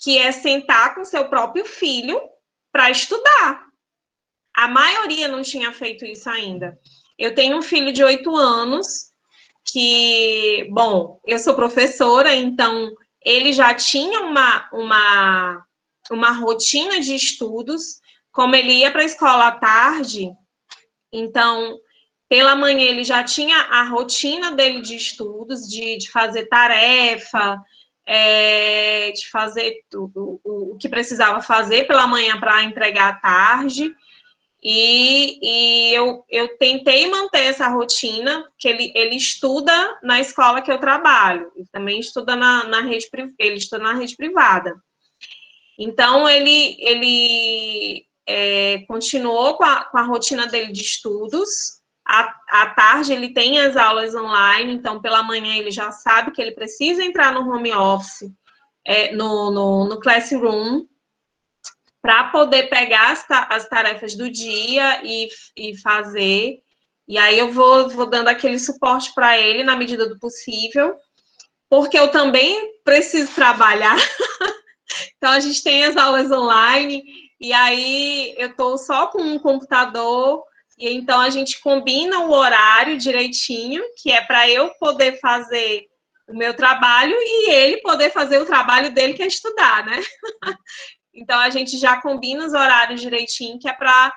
[0.00, 2.20] que é sentar com seu próprio filho
[2.72, 3.64] para estudar.
[4.52, 6.76] A maioria não tinha feito isso ainda.
[7.16, 9.12] Eu tenho um filho de oito anos
[9.64, 12.92] que, bom, eu sou professora, então
[13.24, 15.64] ele já tinha uma, uma,
[16.10, 18.00] uma rotina de estudos,
[18.32, 20.32] como ele ia para a escola à tarde,
[21.12, 21.78] então
[22.28, 27.60] pela manhã ele já tinha a rotina dele de estudos, de, de fazer tarefa,
[28.06, 33.94] é, de fazer tudo o, o, que precisava fazer pela manhã para entregar à tarde.
[34.62, 40.72] E, e eu, eu tentei manter essa rotina, que ele, ele estuda na escola que
[40.72, 43.06] eu trabalho, e também estuda na, na rede,
[43.38, 44.74] ele estuda na rede privada.
[45.78, 52.66] Então, ele, ele é, continuou com a, com a rotina dele de estudos, à, à
[52.66, 57.02] tarde ele tem as aulas online, então pela manhã ele já sabe que ele precisa
[57.02, 58.30] entrar no home office,
[58.86, 60.84] é, no, no, no classroom,
[62.02, 66.58] para poder pegar as, as, tarefas do dia e, e fazer.
[67.08, 70.94] E aí eu vou, vou dando aquele suporte para ele na medida do possível,
[71.70, 73.96] porque eu também preciso trabalhar.
[75.16, 77.02] então a gente tem as aulas online,
[77.40, 80.44] e aí eu estou só com um computador
[80.78, 85.86] e então a gente combina o horário direitinho, que é para eu poder fazer
[86.28, 90.02] o meu trabalho e ele poder fazer o trabalho dele, que é estudar, né?
[91.14, 94.12] então a gente já combina os horários direitinho, que é para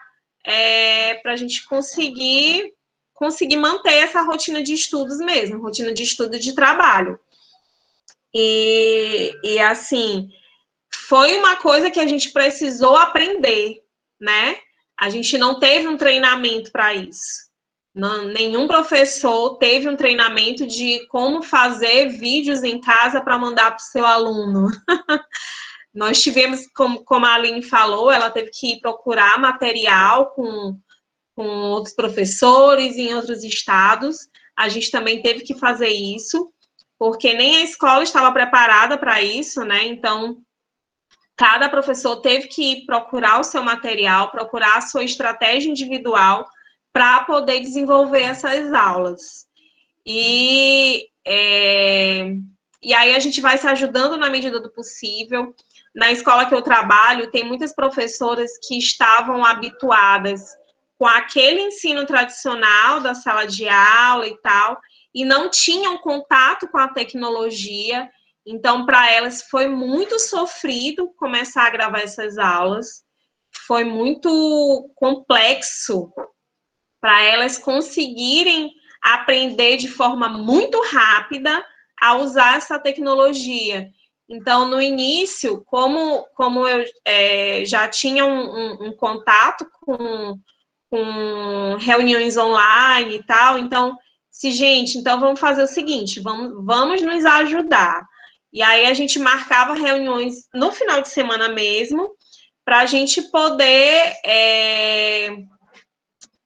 [0.45, 2.73] é, a gente conseguir
[3.13, 7.19] conseguir manter essa rotina de estudos mesmo, rotina de estudo de trabalho.
[8.31, 10.29] E, e assim,
[10.93, 13.81] foi uma coisa que a gente precisou aprender,
[14.21, 14.59] né?
[14.99, 17.47] A gente não teve um treinamento para isso.
[17.93, 23.77] Não, nenhum professor teve um treinamento de como fazer vídeos em casa para mandar para
[23.77, 24.69] o seu aluno.
[25.93, 30.79] Nós tivemos, como, como a Aline falou, ela teve que procurar material com,
[31.35, 34.27] com outros professores em outros estados.
[34.55, 36.51] A gente também teve que fazer isso,
[36.99, 39.87] porque nem a escola estava preparada para isso, né?
[39.87, 40.37] Então,
[41.37, 46.49] Cada professor teve que procurar o seu material, procurar a sua estratégia individual
[46.91, 49.45] para poder desenvolver essas aulas.
[50.03, 52.33] E, é,
[52.81, 55.53] e aí a gente vai se ajudando na medida do possível.
[55.93, 60.41] Na escola que eu trabalho, tem muitas professoras que estavam habituadas
[60.97, 64.79] com aquele ensino tradicional da sala de aula e tal,
[65.13, 68.09] e não tinham contato com a tecnologia,
[68.49, 73.03] então, para elas foi muito sofrido começar a gravar essas aulas,
[73.65, 76.09] foi muito complexo
[77.01, 81.63] para elas conseguirem aprender de forma muito rápida
[82.01, 83.89] a usar essa tecnologia.
[84.29, 90.39] Então, no início, como, como eu é, já tinha um, um, um contato com,
[90.89, 93.97] com reuniões online e tal, então,
[94.31, 98.07] se, gente, então vamos fazer o seguinte, vamos, vamos nos ajudar.
[98.51, 102.09] E aí a gente marcava reuniões no final de semana mesmo,
[102.63, 105.37] para a gente poder é,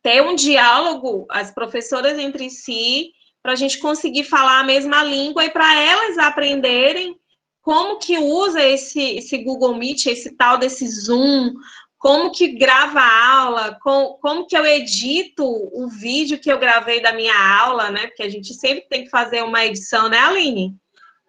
[0.02, 3.12] ter um diálogo, as professoras entre si,
[3.42, 7.16] para a gente conseguir falar a mesma língua e para elas aprenderem
[7.62, 11.54] como que usa esse, esse Google Meet, esse tal desse Zoom,
[11.98, 17.00] como que grava a aula, com, como que eu edito o vídeo que eu gravei
[17.00, 18.08] da minha aula, né?
[18.08, 20.76] Porque a gente sempre tem que fazer uma edição, né, Aline?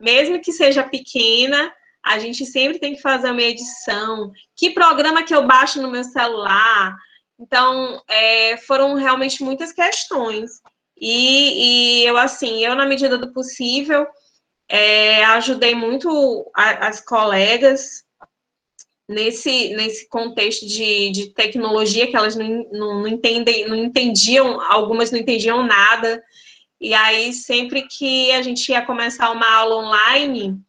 [0.03, 1.73] Mesmo que seja pequena,
[2.05, 4.33] a gente sempre tem que fazer uma edição.
[4.57, 6.97] Que programa que eu baixo no meu celular?
[7.39, 10.51] Então, é, foram realmente muitas questões.
[11.01, 14.07] E, e, eu, assim, eu, na medida do possível,
[14.69, 18.05] é, ajudei muito a, as colegas
[19.09, 25.11] nesse, nesse contexto de, de tecnologia que elas não, não, não, entendem, não entendiam, algumas
[25.11, 26.23] não entendiam nada.
[26.83, 30.61] E aí, sempre que a gente ia começar uma aula online,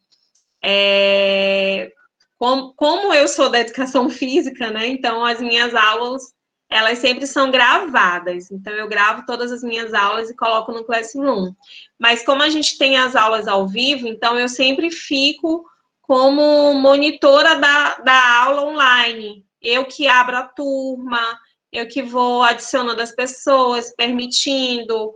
[0.62, 1.90] é,
[2.38, 4.86] como, como eu sou da educação física, né?
[4.86, 6.22] Então, as minhas aulas,
[6.70, 8.48] elas sempre são gravadas.
[8.52, 11.52] Então, eu gravo todas as minhas aulas e coloco no Classroom.
[11.98, 15.64] Mas como a gente tem as aulas ao vivo, então eu sempre fico
[16.00, 19.44] como monitora da, da aula online.
[19.60, 21.40] Eu que abro a turma,
[21.72, 25.12] eu que vou adicionando as pessoas, permitindo,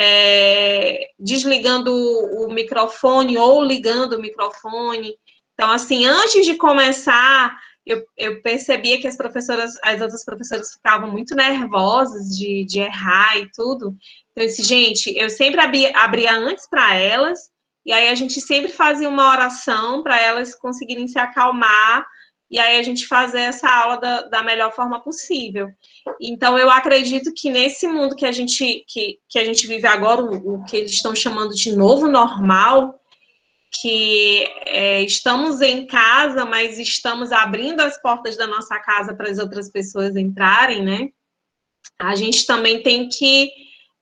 [0.00, 5.12] é, desligando o microfone ou ligando o microfone.
[5.54, 11.10] Então, assim, antes de começar, eu, eu percebia que as professoras, as outras professoras ficavam
[11.10, 13.96] muito nervosas de, de errar e tudo.
[14.30, 17.50] Então, eu disse, gente, eu sempre abria, abria antes para elas,
[17.84, 22.06] e aí a gente sempre fazia uma oração para elas conseguirem se acalmar
[22.50, 25.68] e aí a gente fazer essa aula da, da, melhor forma possível.
[26.20, 30.22] Então eu acredito que nesse mundo que a gente que, que a gente vive agora,
[30.22, 32.98] o, o que eles estão chamando de novo normal,
[33.70, 39.38] que é, estamos em casa, mas estamos abrindo as portas da nossa casa para as
[39.38, 41.08] outras pessoas entrarem, né?
[41.98, 43.52] A gente também tem que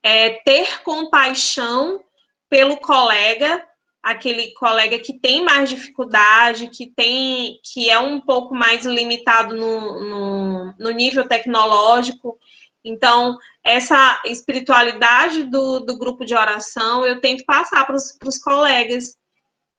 [0.02, 2.00] é, ter compaixão
[2.48, 3.66] pelo colega
[4.06, 10.00] aquele colega que tem mais dificuldade, que tem, que é um pouco mais limitado no,
[10.00, 12.38] no, no nível tecnológico.
[12.84, 19.16] Então, essa espiritualidade do, do grupo de oração eu tento passar para os colegas,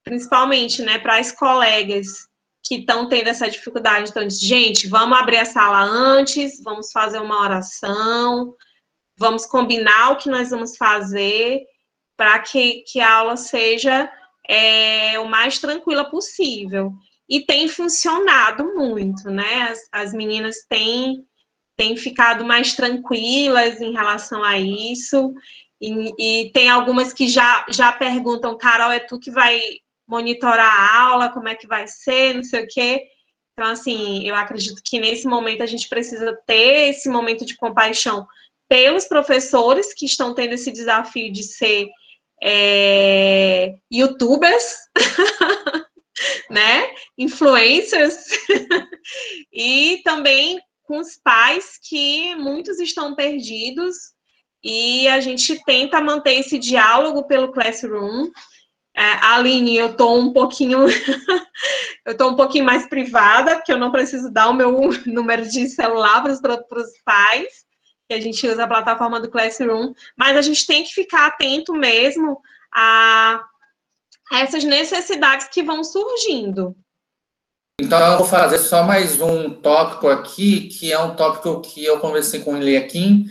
[0.03, 2.27] principalmente, né, para as colegas
[2.65, 4.09] que estão tendo essa dificuldade.
[4.09, 8.53] Então, gente, vamos abrir a sala antes, vamos fazer uma oração,
[9.17, 11.61] vamos combinar o que nós vamos fazer
[12.17, 14.11] para que, que a aula seja
[14.49, 16.91] é, o mais tranquila possível.
[17.29, 19.69] E tem funcionado muito, né?
[19.69, 21.23] As, as meninas têm,
[21.75, 25.33] têm ficado mais tranquilas em relação a isso.
[25.79, 29.61] E, e, tem algumas que já, já perguntam, Carol, é tu que vai
[30.07, 33.03] monitorar a aula, como é que vai ser, não sei o quê.
[33.53, 38.25] Então, assim, eu acredito que nesse momento a gente precisa ter esse momento de compaixão
[38.69, 41.89] pelos professores que estão tendo esse desafio de ser
[42.41, 44.75] é, youtubers,
[46.49, 48.17] né, influencers,
[49.51, 53.95] e também com os pais que muitos estão perdidos.
[54.63, 58.29] E a gente tenta manter esse diálogo pelo Classroom.
[58.95, 60.87] É, Aline, eu estou um pouquinho,
[62.05, 65.69] eu estou um pouquinho mais privada, porque eu não preciso dar o meu número de
[65.69, 67.66] celular para os pais,
[68.07, 71.73] que a gente usa a plataforma do Classroom, mas a gente tem que ficar atento
[71.73, 72.41] mesmo
[72.73, 73.43] a
[74.31, 76.75] essas necessidades que vão surgindo.
[77.79, 81.99] Então, eu vou fazer só mais um tópico aqui, que é um tópico que eu
[81.99, 83.25] conversei com ele aqui,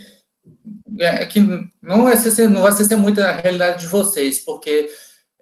[0.99, 1.39] é, que
[1.81, 4.89] não ser, não vai ser muito a realidade de vocês, porque,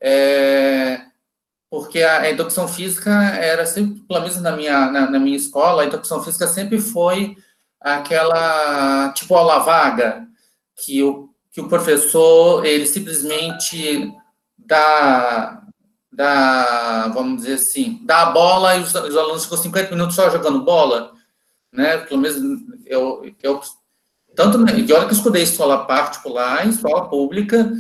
[0.02, 1.02] é,
[1.70, 5.86] porque a educação física era sempre, pelo menos na minha, na, na minha escola, a
[5.86, 7.38] educação física sempre foi
[7.86, 10.28] aquela tipo aula vaga
[10.76, 14.12] que o, que o professor ele simplesmente
[14.58, 15.62] dá,
[16.12, 20.32] dá vamos dizer assim, dá a bola e os, os alunos ficam 50 minutos só
[20.32, 21.14] jogando bola,
[21.72, 21.98] né?
[21.98, 22.38] Pelo menos
[22.88, 23.62] eu, eu
[24.36, 27.72] tanto de hora que eu estudei escola particular, escola pública,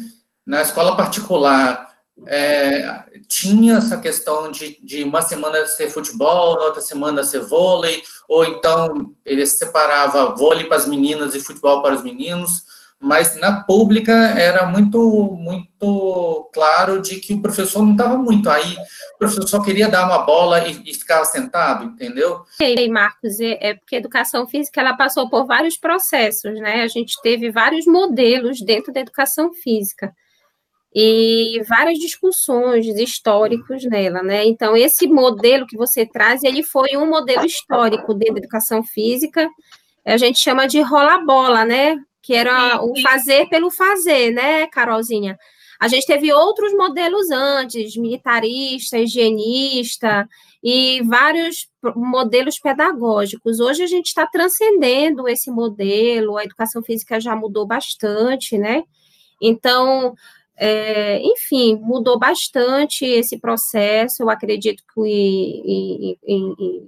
[0.45, 1.89] na escola particular
[2.28, 8.03] é, tinha essa questão de, de uma semana ser futebol, na outra semana ser vôlei,
[8.28, 12.63] ou então ele separava vôlei para as meninas e futebol para os meninos,
[12.99, 14.99] mas na pública era muito
[15.38, 18.76] muito claro de que o professor não estava muito aí,
[19.15, 22.41] o professor só queria dar uma bola e, e ficava sentado, entendeu?
[22.59, 26.82] E Marcos, é, é porque a educação física ela passou por vários processos, né?
[26.82, 30.13] A gente teve vários modelos dentro da educação física
[30.98, 34.46] e várias discussões históricos nela, né?
[34.46, 39.50] Então, esse modelo que você traz, ele foi um modelo histórico dentro da educação física,
[40.06, 41.98] a gente chama de rola-bola, né?
[42.22, 45.38] Que era o fazer pelo fazer, né, Carolzinha?
[45.82, 50.26] A gente teve outros modelos antes, militarista, higienista,
[50.64, 53.60] e vários modelos pedagógicos.
[53.60, 58.84] Hoje a gente está transcendendo esse modelo, a educação física já mudou bastante, né?
[59.41, 60.16] Então,
[60.58, 66.18] é, enfim, mudou bastante esse processo, eu acredito que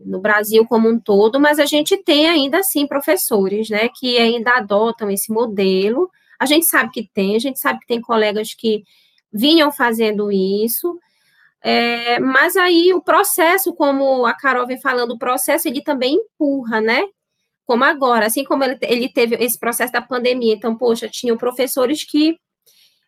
[0.05, 4.51] no Brasil como um todo, mas a gente tem ainda assim professores, né, que ainda
[4.51, 6.09] adotam esse modelo.
[6.39, 8.83] A gente sabe que tem, a gente sabe que tem colegas que
[9.33, 10.97] vinham fazendo isso,
[11.61, 16.79] É, mas aí o processo, como a Carol vem falando, o processo ele também empurra,
[16.79, 17.03] né?
[17.65, 22.03] Como agora, assim como ele, ele teve esse processo da pandemia, então, poxa, tinham professores
[22.05, 22.37] que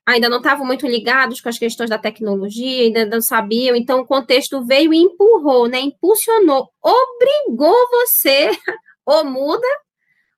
[0.06, 4.06] ainda não estavam muito ligados com as questões da tecnologia, ainda não sabiam, então o
[4.06, 5.80] contexto veio e empurrou, né?
[5.80, 8.50] Impulsionou, obrigou você,
[9.06, 9.68] ou muda,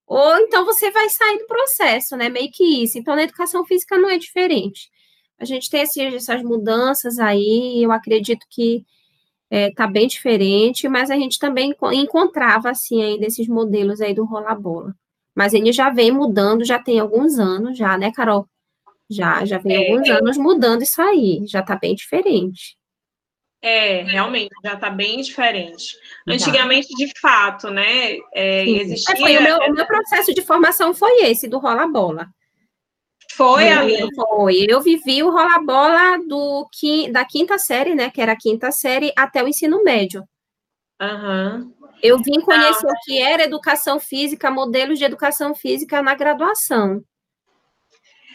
[0.06, 2.28] ou então você vai sair do processo, né?
[2.30, 2.98] Meio que isso.
[3.00, 4.90] Então, na educação física não é diferente.
[5.40, 8.86] A gente tem essas mudanças aí, eu acredito que
[9.50, 14.14] está é, tá bem diferente, mas a gente também encontrava, assim, ainda esses modelos aí
[14.14, 14.94] do rola-bola.
[15.36, 18.48] Mas ele já vem mudando, já tem alguns anos já, né, Carol?
[19.12, 20.12] Já, já vem é, alguns é.
[20.14, 22.78] anos mudando isso aí, já está bem diferente.
[23.62, 25.96] É, realmente, já está bem diferente.
[26.28, 29.14] Antigamente, de fato, né, é, existia...
[29.14, 32.28] É, foi, o, meu, o meu processo de formação foi esse, do rola-bola.
[33.36, 33.98] Foi, ali.
[34.16, 34.66] Foi.
[34.68, 36.68] Eu vivi o rola-bola do,
[37.12, 40.24] da quinta série, né, que era a quinta série, até o ensino médio.
[41.02, 41.74] Uhum.
[42.02, 42.92] Eu vim conhecer ah.
[42.92, 47.04] o que era educação física, modelos de educação física na graduação.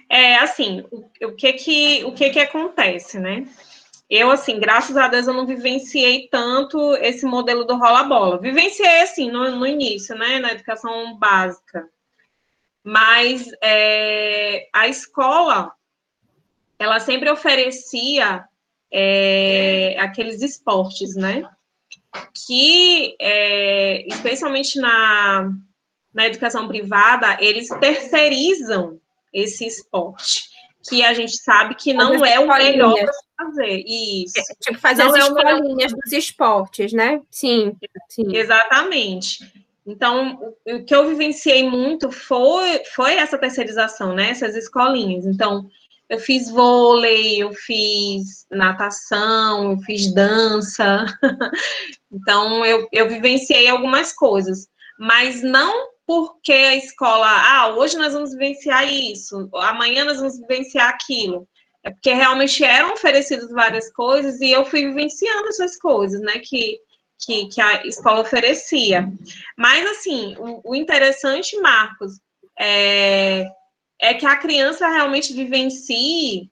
[0.09, 3.47] É, assim, o, o que que, o que que acontece, né?
[4.09, 8.41] Eu, assim, graças a Deus, eu não vivenciei tanto esse modelo do rola-bola.
[8.41, 11.89] Vivenciei, assim, no, no, início, né, na educação básica.
[12.85, 15.73] Mas é, a escola,
[16.79, 18.45] ela sempre oferecia
[18.93, 21.43] é, aqueles esportes, né?
[22.47, 25.51] Que, é, especialmente na,
[26.15, 29.01] na educação privada, eles terceirizam
[29.33, 30.57] esse esporte
[30.89, 33.13] que a gente sabe que não é o melhor para
[33.47, 33.83] fazer.
[33.87, 34.39] Isso.
[34.39, 37.21] É, tipo, fazer não as é escolinhas dos esportes, né?
[37.31, 37.77] Sim,
[38.09, 38.37] sim.
[38.37, 39.39] Exatamente.
[39.87, 44.31] Então, o, que eu vivenciei muito foi, foi essa terceirização, né?
[44.31, 45.27] Essas escolinhas.
[45.27, 45.69] Então,
[46.09, 51.05] eu fiz vôlei, eu fiz natação, eu fiz dança.
[52.11, 54.69] então, eu, eu vivenciei algumas coisas.
[54.99, 60.89] Mas não porque a escola, ah, hoje nós vamos vivenciar isso, amanhã nós vamos vivenciar
[60.89, 61.49] aquilo.
[61.83, 66.79] É porque realmente eram oferecidas várias coisas e eu fui vivenciando essas coisas, né, que,
[67.19, 69.09] que, que a escola oferecia.
[69.57, 72.21] Mas, assim, o, o interessante, Marcos,
[72.59, 73.47] é,
[74.01, 76.51] é que a criança realmente vivencie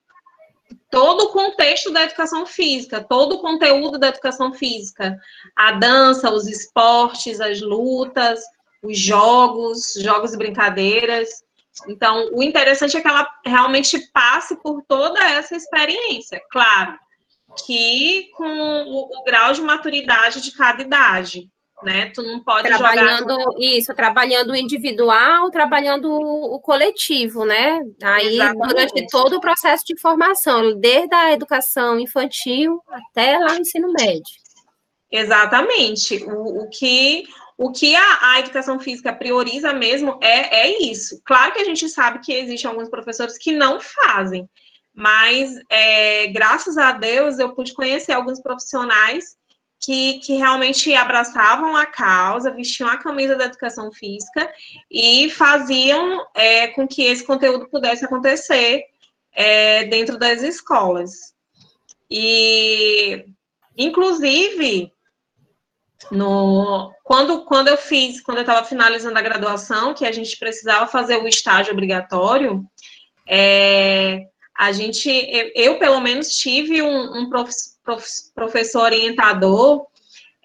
[0.91, 5.19] todo o contexto da educação física, todo o conteúdo da educação física,
[5.57, 8.41] a dança, os esportes, as lutas,
[8.85, 11.29] os jogos, jogos e brincadeiras.
[11.89, 16.41] Então, o interessante é que ela realmente passe por toda essa experiência.
[16.51, 16.99] Claro
[17.67, 21.49] que com o, o grau de maturidade de cada idade.
[21.83, 22.11] Né?
[22.15, 23.59] Tu não pode trabalhando jogar...
[23.59, 27.81] isso, trabalhando o individual, trabalhando o coletivo, né?
[28.03, 28.69] Aí Exatamente.
[28.69, 34.33] durante todo o processo de formação, desde a educação infantil até lá no ensino médio.
[35.11, 36.25] Exatamente.
[36.25, 37.25] O, o que
[37.57, 41.21] o que a, a, educação física prioriza mesmo é, é isso.
[41.25, 44.49] Claro que a gente sabe que existem alguns professores que não fazem,
[44.93, 49.37] mas é, graças a Deus eu pude conhecer alguns profissionais
[49.85, 54.51] que, que realmente abraçavam a causa, vestiam a camisa da educação física
[54.91, 58.83] e faziam é, com que esse conteúdo pudesse acontecer
[59.33, 61.35] é, dentro das escolas.
[62.11, 63.27] E,
[63.77, 64.94] inclusive,
[66.11, 70.87] no, quando, quando eu fiz, quando eu estava finalizando a graduação, que a gente precisava
[70.87, 72.65] fazer o estágio obrigatório,
[73.27, 74.27] é,
[74.57, 77.53] a gente, eu, eu, pelo menos tive um, um prof,
[77.83, 79.87] prof, professor orientador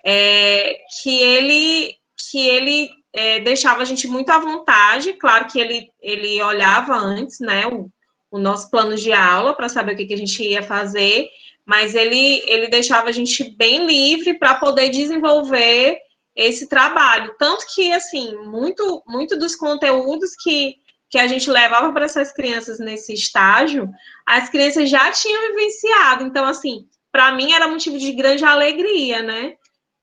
[0.04, 1.96] é, que ele,
[2.30, 7.40] que ele é, deixava a gente muito à vontade, claro que ele, ele olhava antes,
[7.40, 7.90] né, o,
[8.32, 11.30] o nosso plano de aula para saber o que, que a gente ia fazer,
[11.70, 16.00] mas ele, ele deixava a gente bem livre para poder desenvolver
[16.36, 17.36] esse trabalho.
[17.38, 20.78] Tanto que, assim, muito, muito dos conteúdos que,
[21.12, 23.88] que a gente levava para essas crianças nesse estágio,
[24.26, 26.24] as crianças já tinham vivenciado.
[26.24, 29.54] Então, assim, para mim era motivo de grande alegria, né?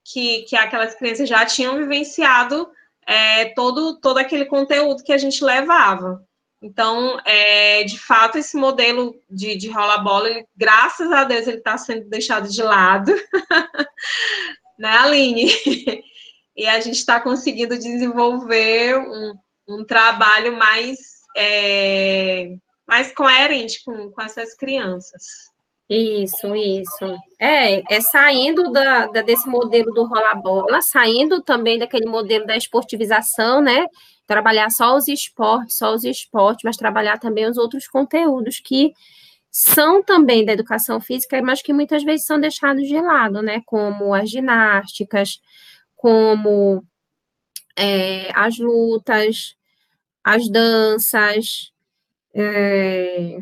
[0.04, 2.70] Que, que aquelas crianças já tinham vivenciado
[3.04, 6.24] é, todo, todo aquele conteúdo que a gente levava.
[6.62, 12.08] Então, é, de fato, esse modelo de, de rola-bola, graças a Deus, ele está sendo
[12.08, 13.12] deixado de lado,
[14.78, 15.50] né, Aline?
[16.56, 19.34] e a gente está conseguindo desenvolver um,
[19.68, 20.98] um trabalho mais,
[21.36, 25.54] é, mais coerente com, com essas crianças.
[25.88, 27.16] Isso, isso.
[27.38, 33.60] É, é saindo da, da desse modelo do rola-bola, saindo também daquele modelo da esportivização,
[33.60, 33.86] né?
[34.26, 38.92] Trabalhar só os esportes, só os esportes, mas trabalhar também os outros conteúdos que
[39.50, 43.62] são também da educação física, mas que muitas vezes são deixados de lado, né?
[43.64, 45.40] Como as ginásticas,
[45.96, 46.84] como
[47.76, 49.56] é, as lutas,
[50.24, 51.72] as danças,
[52.34, 53.38] é,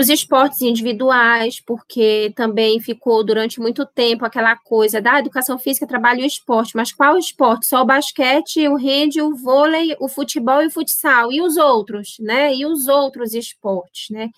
[0.00, 6.20] os esportes individuais, porque também ficou durante muito tempo aquela coisa da educação física, trabalho
[6.20, 7.66] e esporte, mas qual esporte?
[7.66, 12.16] Só o basquete, o rede, o vôlei, o futebol e o futsal, e os outros,
[12.18, 12.54] né?
[12.54, 14.30] E os outros esportes, né?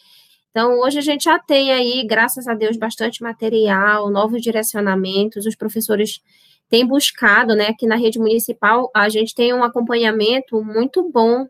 [0.51, 5.55] Então, hoje a gente já tem aí, graças a Deus, bastante material, novos direcionamentos, os
[5.55, 6.21] professores
[6.69, 7.69] têm buscado, né?
[7.69, 11.47] Aqui na rede municipal, a gente tem um acompanhamento muito bom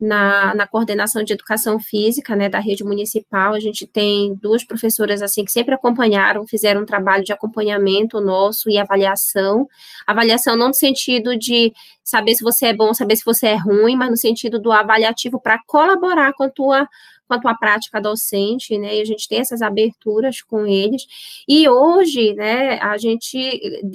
[0.00, 5.20] na, na coordenação de educação física, né, da rede municipal, a gente tem duas professoras,
[5.20, 9.68] assim, que sempre acompanharam, fizeram um trabalho de acompanhamento nosso e avaliação,
[10.06, 11.72] avaliação não no sentido de
[12.02, 15.38] saber se você é bom, saber se você é ruim, mas no sentido do avaliativo
[15.38, 16.88] para colaborar com a tua
[17.30, 21.06] quanto à prática docente, né, e a gente tem essas aberturas com eles,
[21.48, 23.38] e hoje, né, a gente,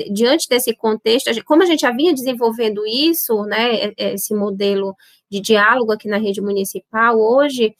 [0.09, 4.95] diante desse contexto, como a gente já vinha desenvolvendo isso, né, esse modelo
[5.29, 7.75] de diálogo aqui na rede municipal, hoje,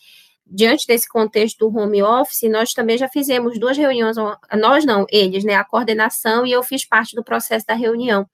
[0.45, 4.17] diante desse contexto do home office, nós também já fizemos duas reuniões,
[4.59, 8.27] nós não, eles, né, a coordenação, e eu fiz parte do processo da reunião,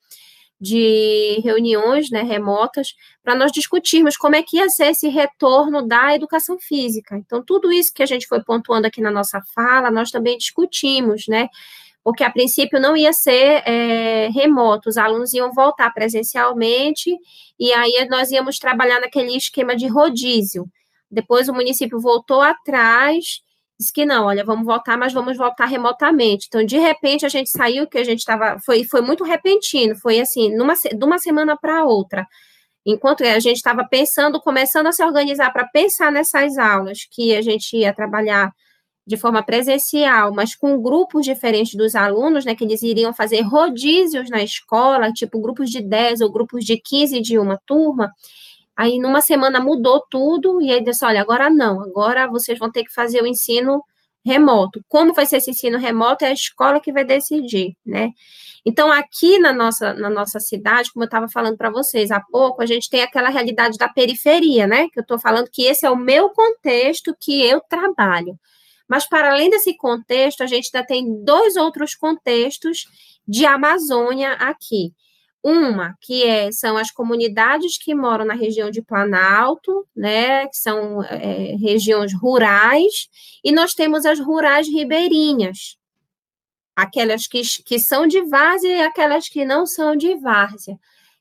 [0.61, 2.93] de reuniões né, remotas
[3.23, 7.17] para nós discutirmos como é que ia ser esse retorno da educação física.
[7.17, 11.23] Então, tudo isso que a gente foi pontuando aqui na nossa fala, nós também discutimos,
[11.27, 11.49] né?
[12.03, 17.17] Porque a princípio não ia ser é, remoto, os alunos iam voltar presencialmente,
[17.59, 20.65] e aí nós íamos trabalhar naquele esquema de rodízio.
[21.09, 23.41] Depois o município voltou atrás
[23.81, 26.45] disse que não, olha, vamos voltar, mas vamos voltar remotamente.
[26.47, 30.19] Então, de repente, a gente saiu, que a gente estava, foi, foi muito repentino, foi
[30.19, 32.27] assim, numa, de uma semana para outra.
[32.85, 37.41] Enquanto a gente estava pensando, começando a se organizar para pensar nessas aulas, que a
[37.41, 38.51] gente ia trabalhar
[39.05, 44.29] de forma presencial, mas com grupos diferentes dos alunos, né, que eles iriam fazer rodízios
[44.29, 48.11] na escola, tipo grupos de 10 ou grupos de 15 de uma turma,
[48.75, 52.83] Aí, numa semana, mudou tudo, e aí disse, olha, agora não, agora vocês vão ter
[52.83, 53.83] que fazer o ensino
[54.23, 54.83] remoto.
[54.87, 58.11] Como vai ser esse ensino remoto é a escola que vai decidir, né?
[58.65, 62.61] Então, aqui na nossa, na nossa cidade, como eu estava falando para vocês há pouco,
[62.61, 64.87] a gente tem aquela realidade da periferia, né?
[64.89, 68.39] Que eu estou falando que esse é o meu contexto que eu trabalho.
[68.87, 72.85] Mas, para além desse contexto, a gente ainda tem dois outros contextos
[73.27, 74.93] de Amazônia aqui.
[75.43, 81.03] Uma, que é, são as comunidades que moram na região de Planalto, né, que são
[81.03, 83.09] é, regiões rurais,
[83.43, 85.77] e nós temos as rurais ribeirinhas,
[86.75, 90.77] aquelas que, que são de várzea e aquelas que não são de várzea.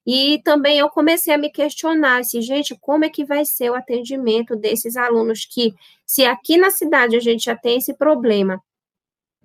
[0.06, 3.74] E também eu comecei a me questionar, assim, gente, como é que vai ser o
[3.74, 5.74] atendimento desses alunos que,
[6.06, 8.60] se aqui na cidade a gente já tem esse problema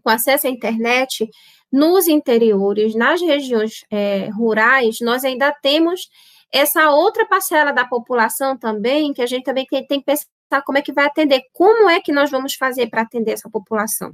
[0.01, 1.29] com acesso à internet,
[1.71, 6.09] nos interiores, nas regiões é, rurais, nós ainda temos
[6.51, 10.77] essa outra parcela da população também, que a gente também tem, tem que pensar como
[10.77, 14.13] é que vai atender, como é que nós vamos fazer para atender essa população.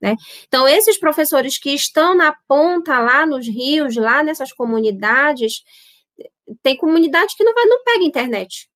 [0.00, 0.16] Né?
[0.46, 5.62] Então, esses professores que estão na ponta, lá nos rios, lá nessas comunidades,
[6.62, 8.68] tem comunidade que não, vai, não pega internet,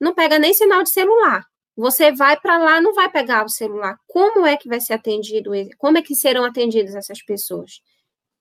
[0.00, 1.44] não pega nem sinal de celular.
[1.76, 3.96] Você vai para lá, não vai pegar o celular.
[4.06, 5.52] Como é que vai ser atendido?
[5.78, 7.80] Como é que serão atendidas essas pessoas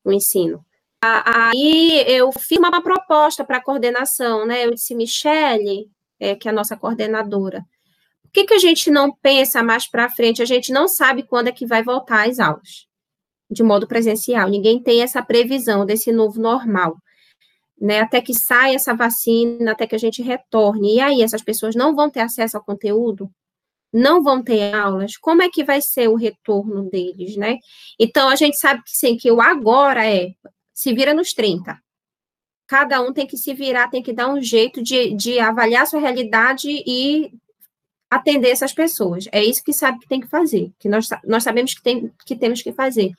[0.04, 0.66] no ensino?
[1.02, 4.66] Aí eu fiz uma proposta para a coordenação, né?
[4.66, 7.66] Eu disse, Michele, é, que é a nossa coordenadora,
[8.22, 10.42] por que, que a gente não pensa mais para frente?
[10.42, 12.88] A gente não sabe quando é que vai voltar às aulas,
[13.50, 14.48] de modo presencial.
[14.48, 16.96] Ninguém tem essa previsão desse novo normal
[17.82, 20.98] né, até que saia essa vacina, até que a gente retorne.
[20.98, 23.28] E aí, essas pessoas não vão ter acesso ao conteúdo?
[23.92, 25.18] Não vão ter aulas?
[25.18, 27.58] Como é que vai ser o retorno deles, né?
[28.00, 30.30] Então, a gente sabe que sim, que o agora é
[30.72, 31.76] se vira nos 30.
[32.68, 36.00] Cada um tem que se virar, tem que dar um jeito de, de avaliar sua
[36.00, 37.32] realidade e
[38.10, 39.28] atender essas pessoas.
[39.32, 42.36] É isso que sabe que tem que fazer, que nós, nós sabemos que, tem, que
[42.36, 43.12] temos que fazer.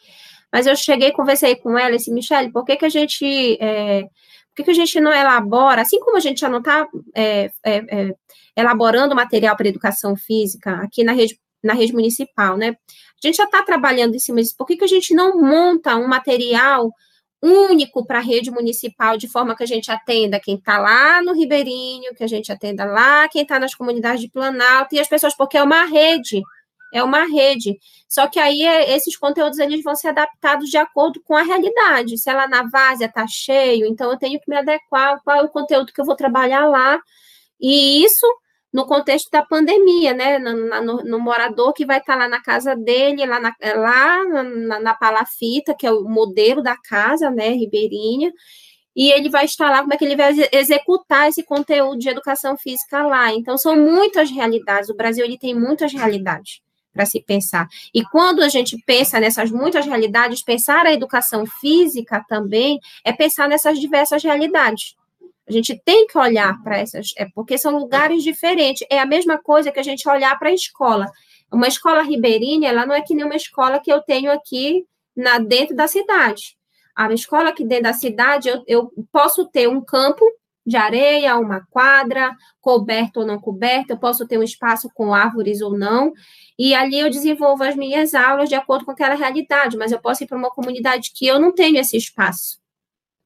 [0.53, 4.05] Mas eu cheguei, conversei com ela e disse, Michelle, por que, que a gente é,
[4.53, 7.51] por que, que a gente não elabora, assim como a gente já não está é,
[7.65, 8.15] é, é,
[8.55, 12.77] elaborando material para educação física aqui na rede, na rede municipal, né?
[13.23, 15.97] A gente já está trabalhando em cima disso, por que, que a gente não monta
[15.97, 16.93] um material
[17.43, 21.33] único para a rede municipal, de forma que a gente atenda quem está lá no
[21.33, 25.35] Ribeirinho, que a gente atenda lá quem está nas comunidades de Planalto, e as pessoas,
[25.35, 26.43] porque é uma rede,
[26.93, 27.79] é uma rede.
[28.09, 32.19] Só que aí é, esses conteúdos eles vão ser adaptados de acordo com a realidade.
[32.19, 35.49] Se ela na várzea está cheio, então eu tenho que me adequar qual é o
[35.49, 37.01] conteúdo que eu vou trabalhar lá.
[37.61, 38.27] E isso
[38.73, 40.39] no contexto da pandemia, né?
[40.39, 44.81] No, no, no morador que vai estar lá na casa dele, lá na, lá na,
[44.81, 48.33] na palafita, que é o modelo da casa, né, ribeirinha,
[48.97, 52.57] e ele vai estar lá, como é que ele vai executar esse conteúdo de educação
[52.59, 53.33] física lá.
[53.33, 54.91] Então, são muitas realidades.
[54.91, 56.61] O Brasil ele tem muitas realidades
[56.93, 57.69] para se pensar.
[57.95, 63.49] E quando a gente pensa nessas muitas realidades, pensar a educação física também é pensar
[63.49, 64.95] nessas diversas realidades.
[65.49, 68.87] A gente tem que olhar para essas, é porque são lugares diferentes.
[68.91, 71.11] É a mesma coisa que a gente olhar para a escola.
[71.51, 75.39] Uma escola ribeirinha, ela não é que nem uma escola que eu tenho aqui na
[75.39, 76.57] dentro da cidade.
[76.95, 80.25] A escola aqui dentro da cidade, eu, eu posso ter um campo
[80.65, 85.61] de areia, uma quadra, coberto ou não coberto, eu posso ter um espaço com árvores
[85.61, 86.13] ou não,
[86.59, 90.23] e ali eu desenvolvo as minhas aulas de acordo com aquela realidade, mas eu posso
[90.23, 92.61] ir para uma comunidade que eu não tenho esse espaço,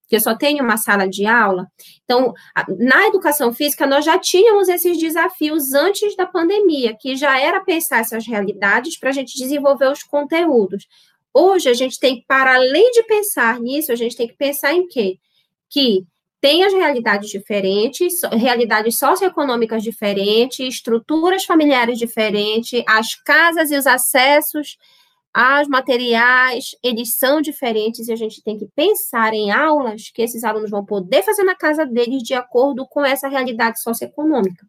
[0.09, 1.67] que eu só tenho uma sala de aula.
[2.05, 2.33] Então,
[2.79, 7.99] na educação física, nós já tínhamos esses desafios antes da pandemia, que já era pensar
[7.99, 10.87] essas realidades para a gente desenvolver os conteúdos.
[11.35, 14.87] Hoje, a gente tem, para além de pensar nisso, a gente tem que pensar em
[14.89, 15.19] quê?
[15.69, 16.07] Que
[16.47, 24.79] tem as realidades diferentes, realidades socioeconômicas diferentes, estruturas familiares diferentes, as casas e os acessos
[25.35, 30.45] aos materiais, eles são diferentes e a gente tem que pensar em aulas que esses
[30.45, 34.65] alunos vão poder fazer na casa deles de acordo com essa realidade socioeconômica.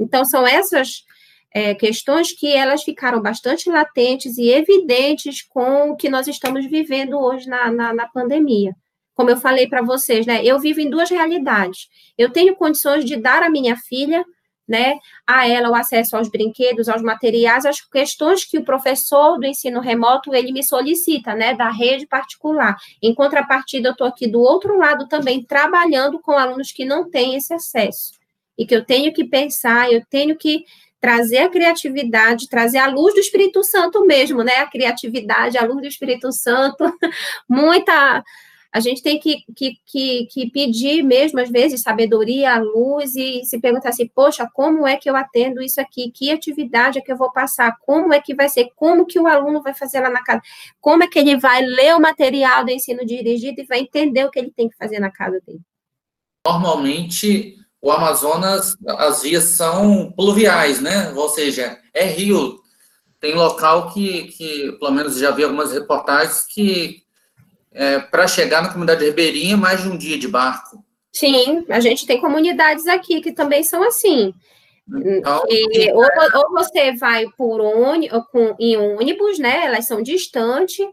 [0.00, 1.04] Então, são essas
[1.52, 7.18] é, questões que elas ficaram bastante latentes e evidentes com o que nós estamos vivendo
[7.18, 8.74] hoje na, na, na pandemia
[9.14, 10.44] como eu falei para vocês, né?
[10.44, 11.88] Eu vivo em duas realidades.
[12.18, 14.24] Eu tenho condições de dar à minha filha,
[14.66, 19.46] né, a ela o acesso aos brinquedos, aos materiais, às questões que o professor do
[19.46, 22.76] ensino remoto ele me solicita, né, da rede particular.
[23.02, 27.36] Em contrapartida, eu estou aqui do outro lado também trabalhando com alunos que não têm
[27.36, 28.12] esse acesso
[28.56, 30.64] e que eu tenho que pensar, eu tenho que
[31.00, 34.56] trazer a criatividade, trazer a luz do Espírito Santo mesmo, né?
[34.56, 36.84] A criatividade, a luz do Espírito Santo,
[37.46, 38.24] muita
[38.74, 43.60] a gente tem que, que, que, que, pedir mesmo, às vezes, sabedoria, luz e se
[43.60, 46.10] perguntar assim, poxa, como é que eu atendo isso aqui?
[46.10, 47.76] Que atividade é que eu vou passar?
[47.82, 48.70] Como é que vai ser?
[48.74, 50.42] Como que o aluno vai fazer lá na casa?
[50.80, 54.30] Como é que ele vai ler o material do ensino dirigido e vai entender o
[54.30, 55.60] que ele tem que fazer na casa dele?
[56.44, 61.12] Normalmente, o Amazonas, as vias são pluviais, né?
[61.12, 62.58] Ou seja, é rio.
[63.20, 67.03] Tem local que, que pelo menos já vi algumas reportagens que
[67.74, 70.82] é, para chegar na comunidade ribeirinha mais de um dia de barco.
[71.12, 74.32] Sim, a gente tem comunidades aqui que também são assim.
[74.88, 78.22] Então, e, ou, ou, você vai por ônibus,
[78.60, 79.64] em ônibus, né?
[79.64, 80.86] Elas são distantes,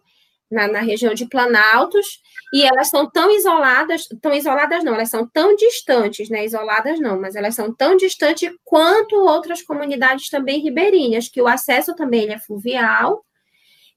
[0.50, 2.22] na, na, região de Planaltos,
[2.54, 6.46] e elas são tão isoladas, tão isoladas não, elas são tão distantes, né?
[6.46, 11.96] Isoladas não, mas elas são tão distantes quanto outras comunidades também ribeirinhas, que o acesso
[11.96, 13.26] também é fluvial,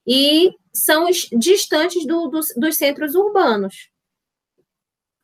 [0.07, 3.88] e são distantes do, do, dos centros urbanos.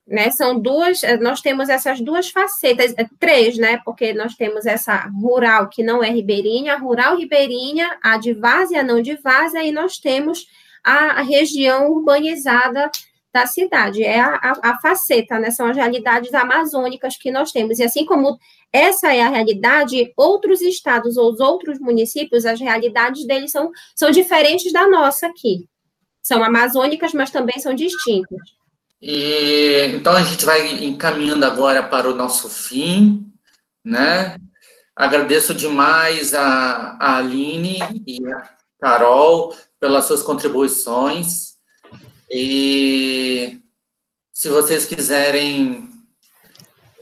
[0.07, 3.80] Né, são duas, eh, nós temos essas duas facetas, eh, três, né?
[3.84, 8.82] Porque nós temos essa rural que não é ribeirinha, a rural ribeirinha, a de várzea,
[8.82, 10.48] não de várzea, e nós temos
[10.82, 12.90] a, a região urbanizada
[13.32, 14.03] da cidade.
[14.03, 15.53] É a, a, a, faceta, né?
[15.53, 17.78] São as realidades amazônicas que nós temos.
[17.78, 18.36] E assim como
[18.73, 24.11] essa é a realidade, outros estados ou os outros municípios, as realidades deles são, são
[24.11, 25.68] diferentes da nossa aqui.
[26.23, 28.39] São amazônicas, mas também são distintas.
[29.03, 33.27] E, então a gente vai encaminhando agora para o nosso fim,
[33.85, 34.37] né?
[34.95, 41.55] Agradeço demais a, a Aline e a Carol pelas suas contribuições.
[42.31, 43.59] E
[44.33, 45.89] se vocês quiserem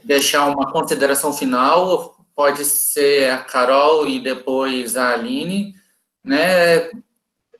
[0.09, 5.75] deixar uma consideração final, pode ser a Carol e depois a Aline,
[6.23, 6.89] né,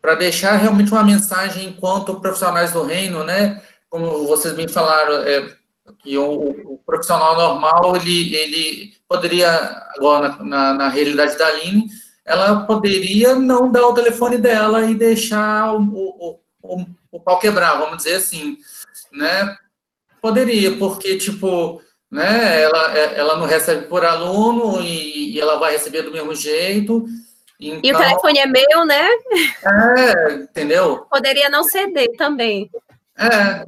[0.01, 5.55] para deixar realmente uma mensagem enquanto profissionais do reino, né, como vocês bem falaram, é,
[5.99, 9.51] que o, o, profissional normal, ele, ele poderia,
[9.95, 11.87] agora na, na, na, realidade da Aline,
[12.25, 17.77] ela poderia não dar o telefone dela e deixar o, o, o, o pau quebrar,
[17.77, 18.57] vamos dizer assim,
[19.11, 19.55] né,
[20.19, 21.79] poderia, porque, tipo,
[22.11, 22.61] né?
[22.61, 27.05] Ela, é, ela não recebe por aluno e, e ela vai receber do mesmo jeito.
[27.59, 29.07] Então, e o então telefone é meu, né?
[29.97, 31.05] É, entendeu?
[31.09, 32.69] Poderia não ceder também.
[33.17, 33.65] É,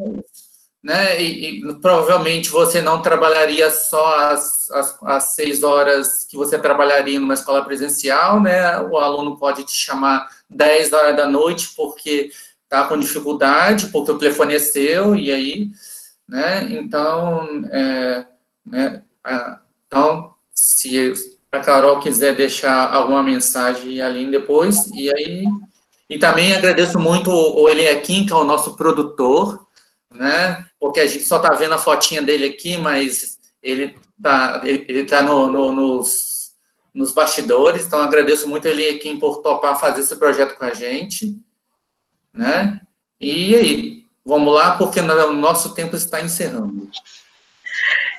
[0.83, 1.21] né?
[1.21, 7.19] E, e, provavelmente você não trabalharia só as, as, as, seis horas que você trabalharia
[7.19, 8.79] numa escola presencial, né?
[8.79, 12.31] O aluno pode te chamar 10 horas da noite porque
[12.63, 15.69] está com dificuldade, porque o telefone é seu, e aí,
[16.27, 16.63] né?
[16.71, 18.25] Então, é,
[18.65, 19.03] né?
[19.87, 21.13] Então, se
[21.51, 25.45] a Carol quiser deixar alguma mensagem ali depois, e aí
[26.11, 29.65] e também agradeço muito o Eliakim, que é o nosso produtor,
[30.13, 30.65] né?
[30.77, 35.21] Porque a gente só está vendo a fotinha dele aqui, mas ele está ele tá
[35.21, 36.51] no, no, nos,
[36.93, 41.39] nos bastidores, então agradeço muito ele aqui por topar fazer esse projeto com a gente,
[42.33, 42.81] né?
[43.17, 46.89] E aí, vamos lá, porque o nosso tempo está encerrando.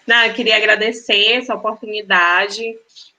[0.06, 2.76] Não, eu queria agradecer essa oportunidade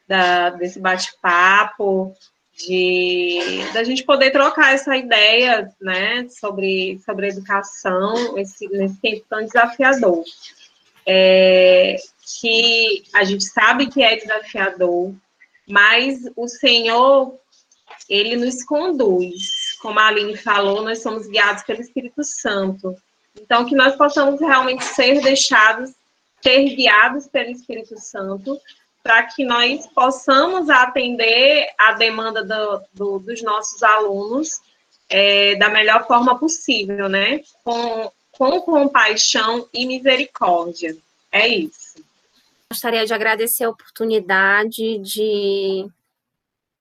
[0.07, 2.15] da, desse bate-papo,
[2.55, 3.39] de
[3.73, 10.23] da gente poder trocar essa ideia, né, sobre, sobre educação esse, nesse tempo tão desafiador.
[11.05, 11.97] É,
[12.39, 15.13] que a gente sabe que é desafiador,
[15.67, 17.37] mas o Senhor,
[18.09, 19.77] ele nos conduz.
[19.81, 22.95] Como a Aline falou, nós somos guiados pelo Espírito Santo.
[23.39, 25.91] Então, que nós possamos realmente ser deixados,
[26.43, 28.59] ser guiados pelo Espírito Santo,
[29.01, 34.61] para que nós possamos atender a demanda do, do, dos nossos alunos
[35.09, 37.41] é, da melhor forma possível, né?
[37.63, 40.95] Com, com compaixão e misericórdia.
[41.31, 42.03] É isso.
[42.71, 45.85] Gostaria de agradecer a oportunidade de,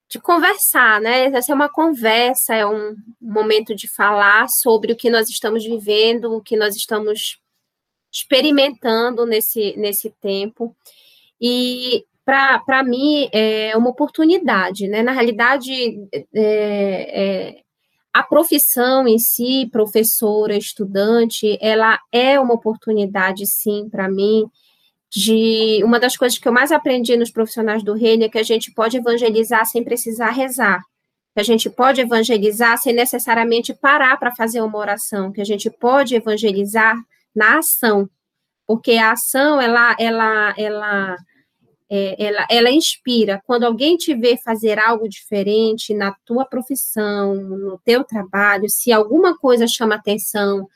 [0.08, 1.24] de conversar, né?
[1.26, 6.34] Essa é uma conversa, é um momento de falar sobre o que nós estamos vivendo,
[6.34, 7.41] o que nós estamos
[8.12, 10.76] experimentando nesse, nesse tempo.
[11.40, 15.02] E para mim, é uma oportunidade, né?
[15.02, 15.72] Na realidade,
[16.12, 17.62] é, é,
[18.12, 24.44] a profissão em si, professora, estudante, ela é uma oportunidade, sim, para mim,
[25.10, 28.42] de uma das coisas que eu mais aprendi nos profissionais do reino é que a
[28.42, 30.80] gente pode evangelizar sem precisar rezar,
[31.34, 35.68] que a gente pode evangelizar sem necessariamente parar para fazer uma oração, que a gente
[35.68, 36.96] pode evangelizar
[37.34, 38.08] na ação,
[38.66, 41.16] porque a ação ela ela ela
[41.94, 43.42] é, ela, ela inspira.
[43.46, 49.36] Quando alguém te vê fazer algo diferente na tua profissão, no teu trabalho, se alguma
[49.36, 50.66] coisa chama atenção,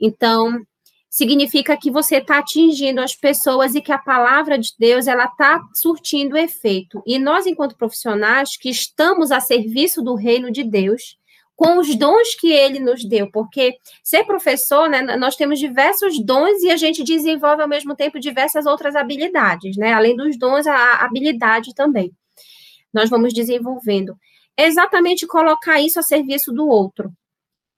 [0.00, 0.64] então
[1.10, 5.62] significa que você está atingindo as pessoas e que a palavra de Deus ela está
[5.74, 7.02] surtindo efeito.
[7.06, 11.18] E nós, enquanto profissionais que estamos a serviço do reino de Deus,
[11.56, 16.62] com os dons que ele nos deu, porque ser professor, né, nós temos diversos dons
[16.62, 19.92] e a gente desenvolve ao mesmo tempo diversas outras habilidades, né?
[19.92, 22.12] Além dos dons, a habilidade também.
[22.92, 24.16] Nós vamos desenvolvendo.
[24.56, 27.12] Exatamente colocar isso a serviço do outro,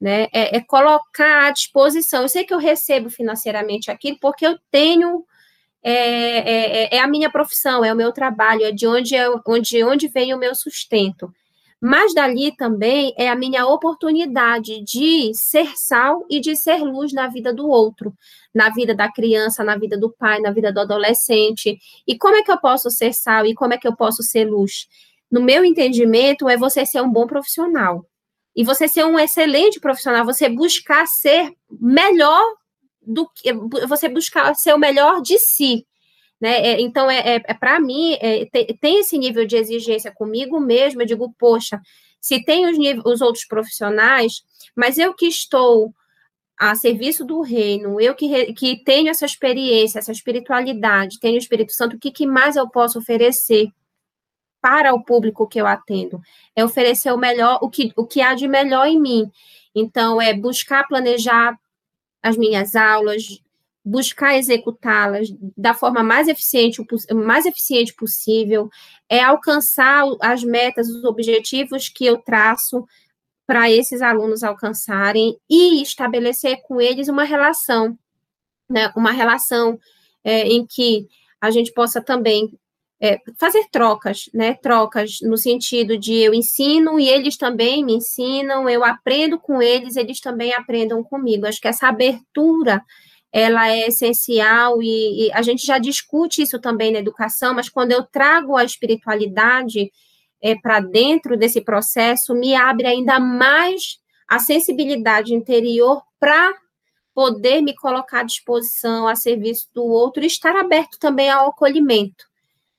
[0.00, 0.24] né?
[0.32, 2.22] É, é colocar à disposição.
[2.22, 5.24] Eu sei que eu recebo financeiramente aquilo porque eu tenho
[5.82, 9.28] é, é, é, é a minha profissão, é o meu trabalho, é de onde, é,
[9.46, 11.32] onde, onde vem o meu sustento.
[11.80, 17.28] Mas dali também é a minha oportunidade de ser sal e de ser luz na
[17.28, 18.14] vida do outro,
[18.54, 21.78] na vida da criança, na vida do pai, na vida do adolescente.
[22.06, 24.44] E como é que eu posso ser sal e como é que eu posso ser
[24.44, 24.88] luz?
[25.30, 28.06] No meu entendimento, é você ser um bom profissional.
[28.54, 32.42] E você ser um excelente profissional, você buscar ser melhor
[33.02, 33.52] do que
[33.86, 35.86] você buscar ser o melhor de si.
[36.40, 36.56] Né?
[36.58, 40.60] É, então, é, é, é para mim, é, tem, tem, esse nível de exigência comigo
[40.60, 41.02] mesmo.
[41.02, 41.80] Eu digo, poxa,
[42.20, 44.42] se tem os, os outros profissionais,
[44.74, 45.94] mas eu que estou
[46.58, 51.72] a serviço do reino, eu que, que tenho essa experiência, essa espiritualidade, tenho o Espírito
[51.72, 53.68] Santo, o que, que mais eu posso oferecer
[54.60, 56.20] para o público que eu atendo?
[56.54, 59.30] É oferecer o melhor, o que, o que há de melhor em mim.
[59.74, 61.58] Então, é buscar planejar
[62.22, 63.40] as minhas aulas,
[63.86, 66.84] buscar executá-las da forma mais eficiente,
[67.14, 68.68] mais eficiente possível,
[69.08, 72.84] é alcançar as metas, os objetivos que eu traço
[73.46, 77.96] para esses alunos alcançarem e estabelecer com eles uma relação,
[78.68, 79.78] né, uma relação
[80.24, 81.06] é, em que
[81.40, 82.58] a gente possa também
[83.00, 88.68] é, fazer trocas, né, trocas no sentido de eu ensino e eles também me ensinam,
[88.68, 91.46] eu aprendo com eles, eles também aprendam comigo.
[91.46, 92.82] Acho que essa abertura
[93.38, 97.92] ela é essencial e, e, a gente já discute isso também na educação, mas quando
[97.92, 99.92] eu trago a espiritualidade
[100.40, 106.54] é, para dentro desse processo, me abre ainda mais a sensibilidade interior para
[107.14, 112.24] poder me colocar à disposição, a serviço do outro e estar aberto também ao acolhimento.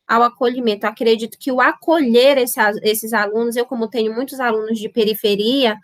[0.07, 0.87] Ao acolhimento.
[0.87, 5.77] Acredito que o acolher esse, esses alunos, eu, como tenho muitos alunos de periferia,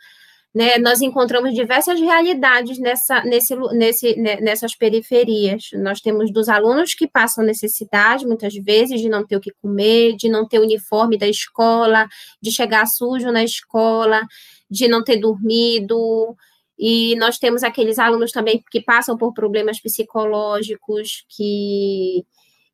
[0.53, 5.69] né, nós encontramos diversas realidades nessa, nesse, nesse, nessas periferias.
[5.73, 10.15] Nós temos dos alunos que passam necessidade, muitas vezes, de não ter o que comer,
[10.15, 12.07] de não ter o uniforme da escola,
[12.39, 14.21] de chegar sujo na escola,
[14.69, 16.35] de não ter dormido.
[16.77, 22.23] E nós temos aqueles alunos também que passam por problemas psicológicos, que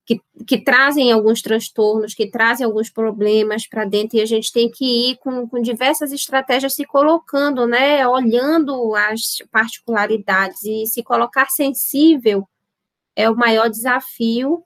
[0.10, 4.68] que, que trazem alguns transtornos, que trazem alguns problemas para dentro, e a gente tem
[4.68, 11.48] que ir com, com diversas estratégias se colocando, né, olhando as particularidades, e se colocar
[11.52, 12.48] sensível
[13.16, 14.64] é o maior desafio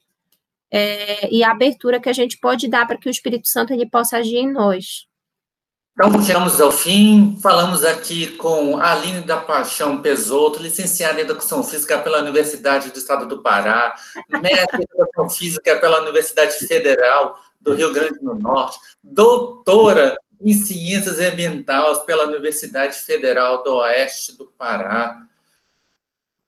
[0.72, 3.86] é, e a abertura que a gente pode dar para que o Espírito Santo ele
[3.86, 5.08] possa agir em nós.
[5.96, 7.38] Então, chegamos ao fim.
[7.40, 13.28] Falamos aqui com Aline da Paixão Pesoto, licenciada em Educação Física pela Universidade do Estado
[13.28, 13.94] do Pará,
[14.42, 21.20] mestre em Educação Física pela Universidade Federal do Rio Grande do Norte, doutora em Ciências
[21.20, 25.22] Ambientais pela Universidade Federal do Oeste do Pará,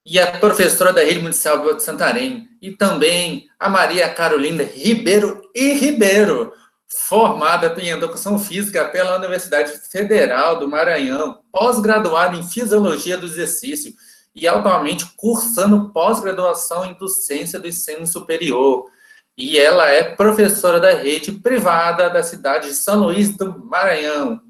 [0.04, 5.72] e a professora da Rede Municipal de Santarém, e também a Maria Carolina Ribeiro e
[5.72, 6.52] Ribeiro,
[6.88, 13.92] formada em Educação Física pela Universidade Federal do Maranhão, pós-graduada em Fisiologia do Exercício
[14.34, 18.90] e atualmente cursando pós-graduação em Docência do Ensino Superior.
[19.36, 24.40] E ela é professora da rede privada da cidade de São Luís do Maranhão.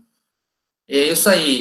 [0.88, 1.54] É isso aí.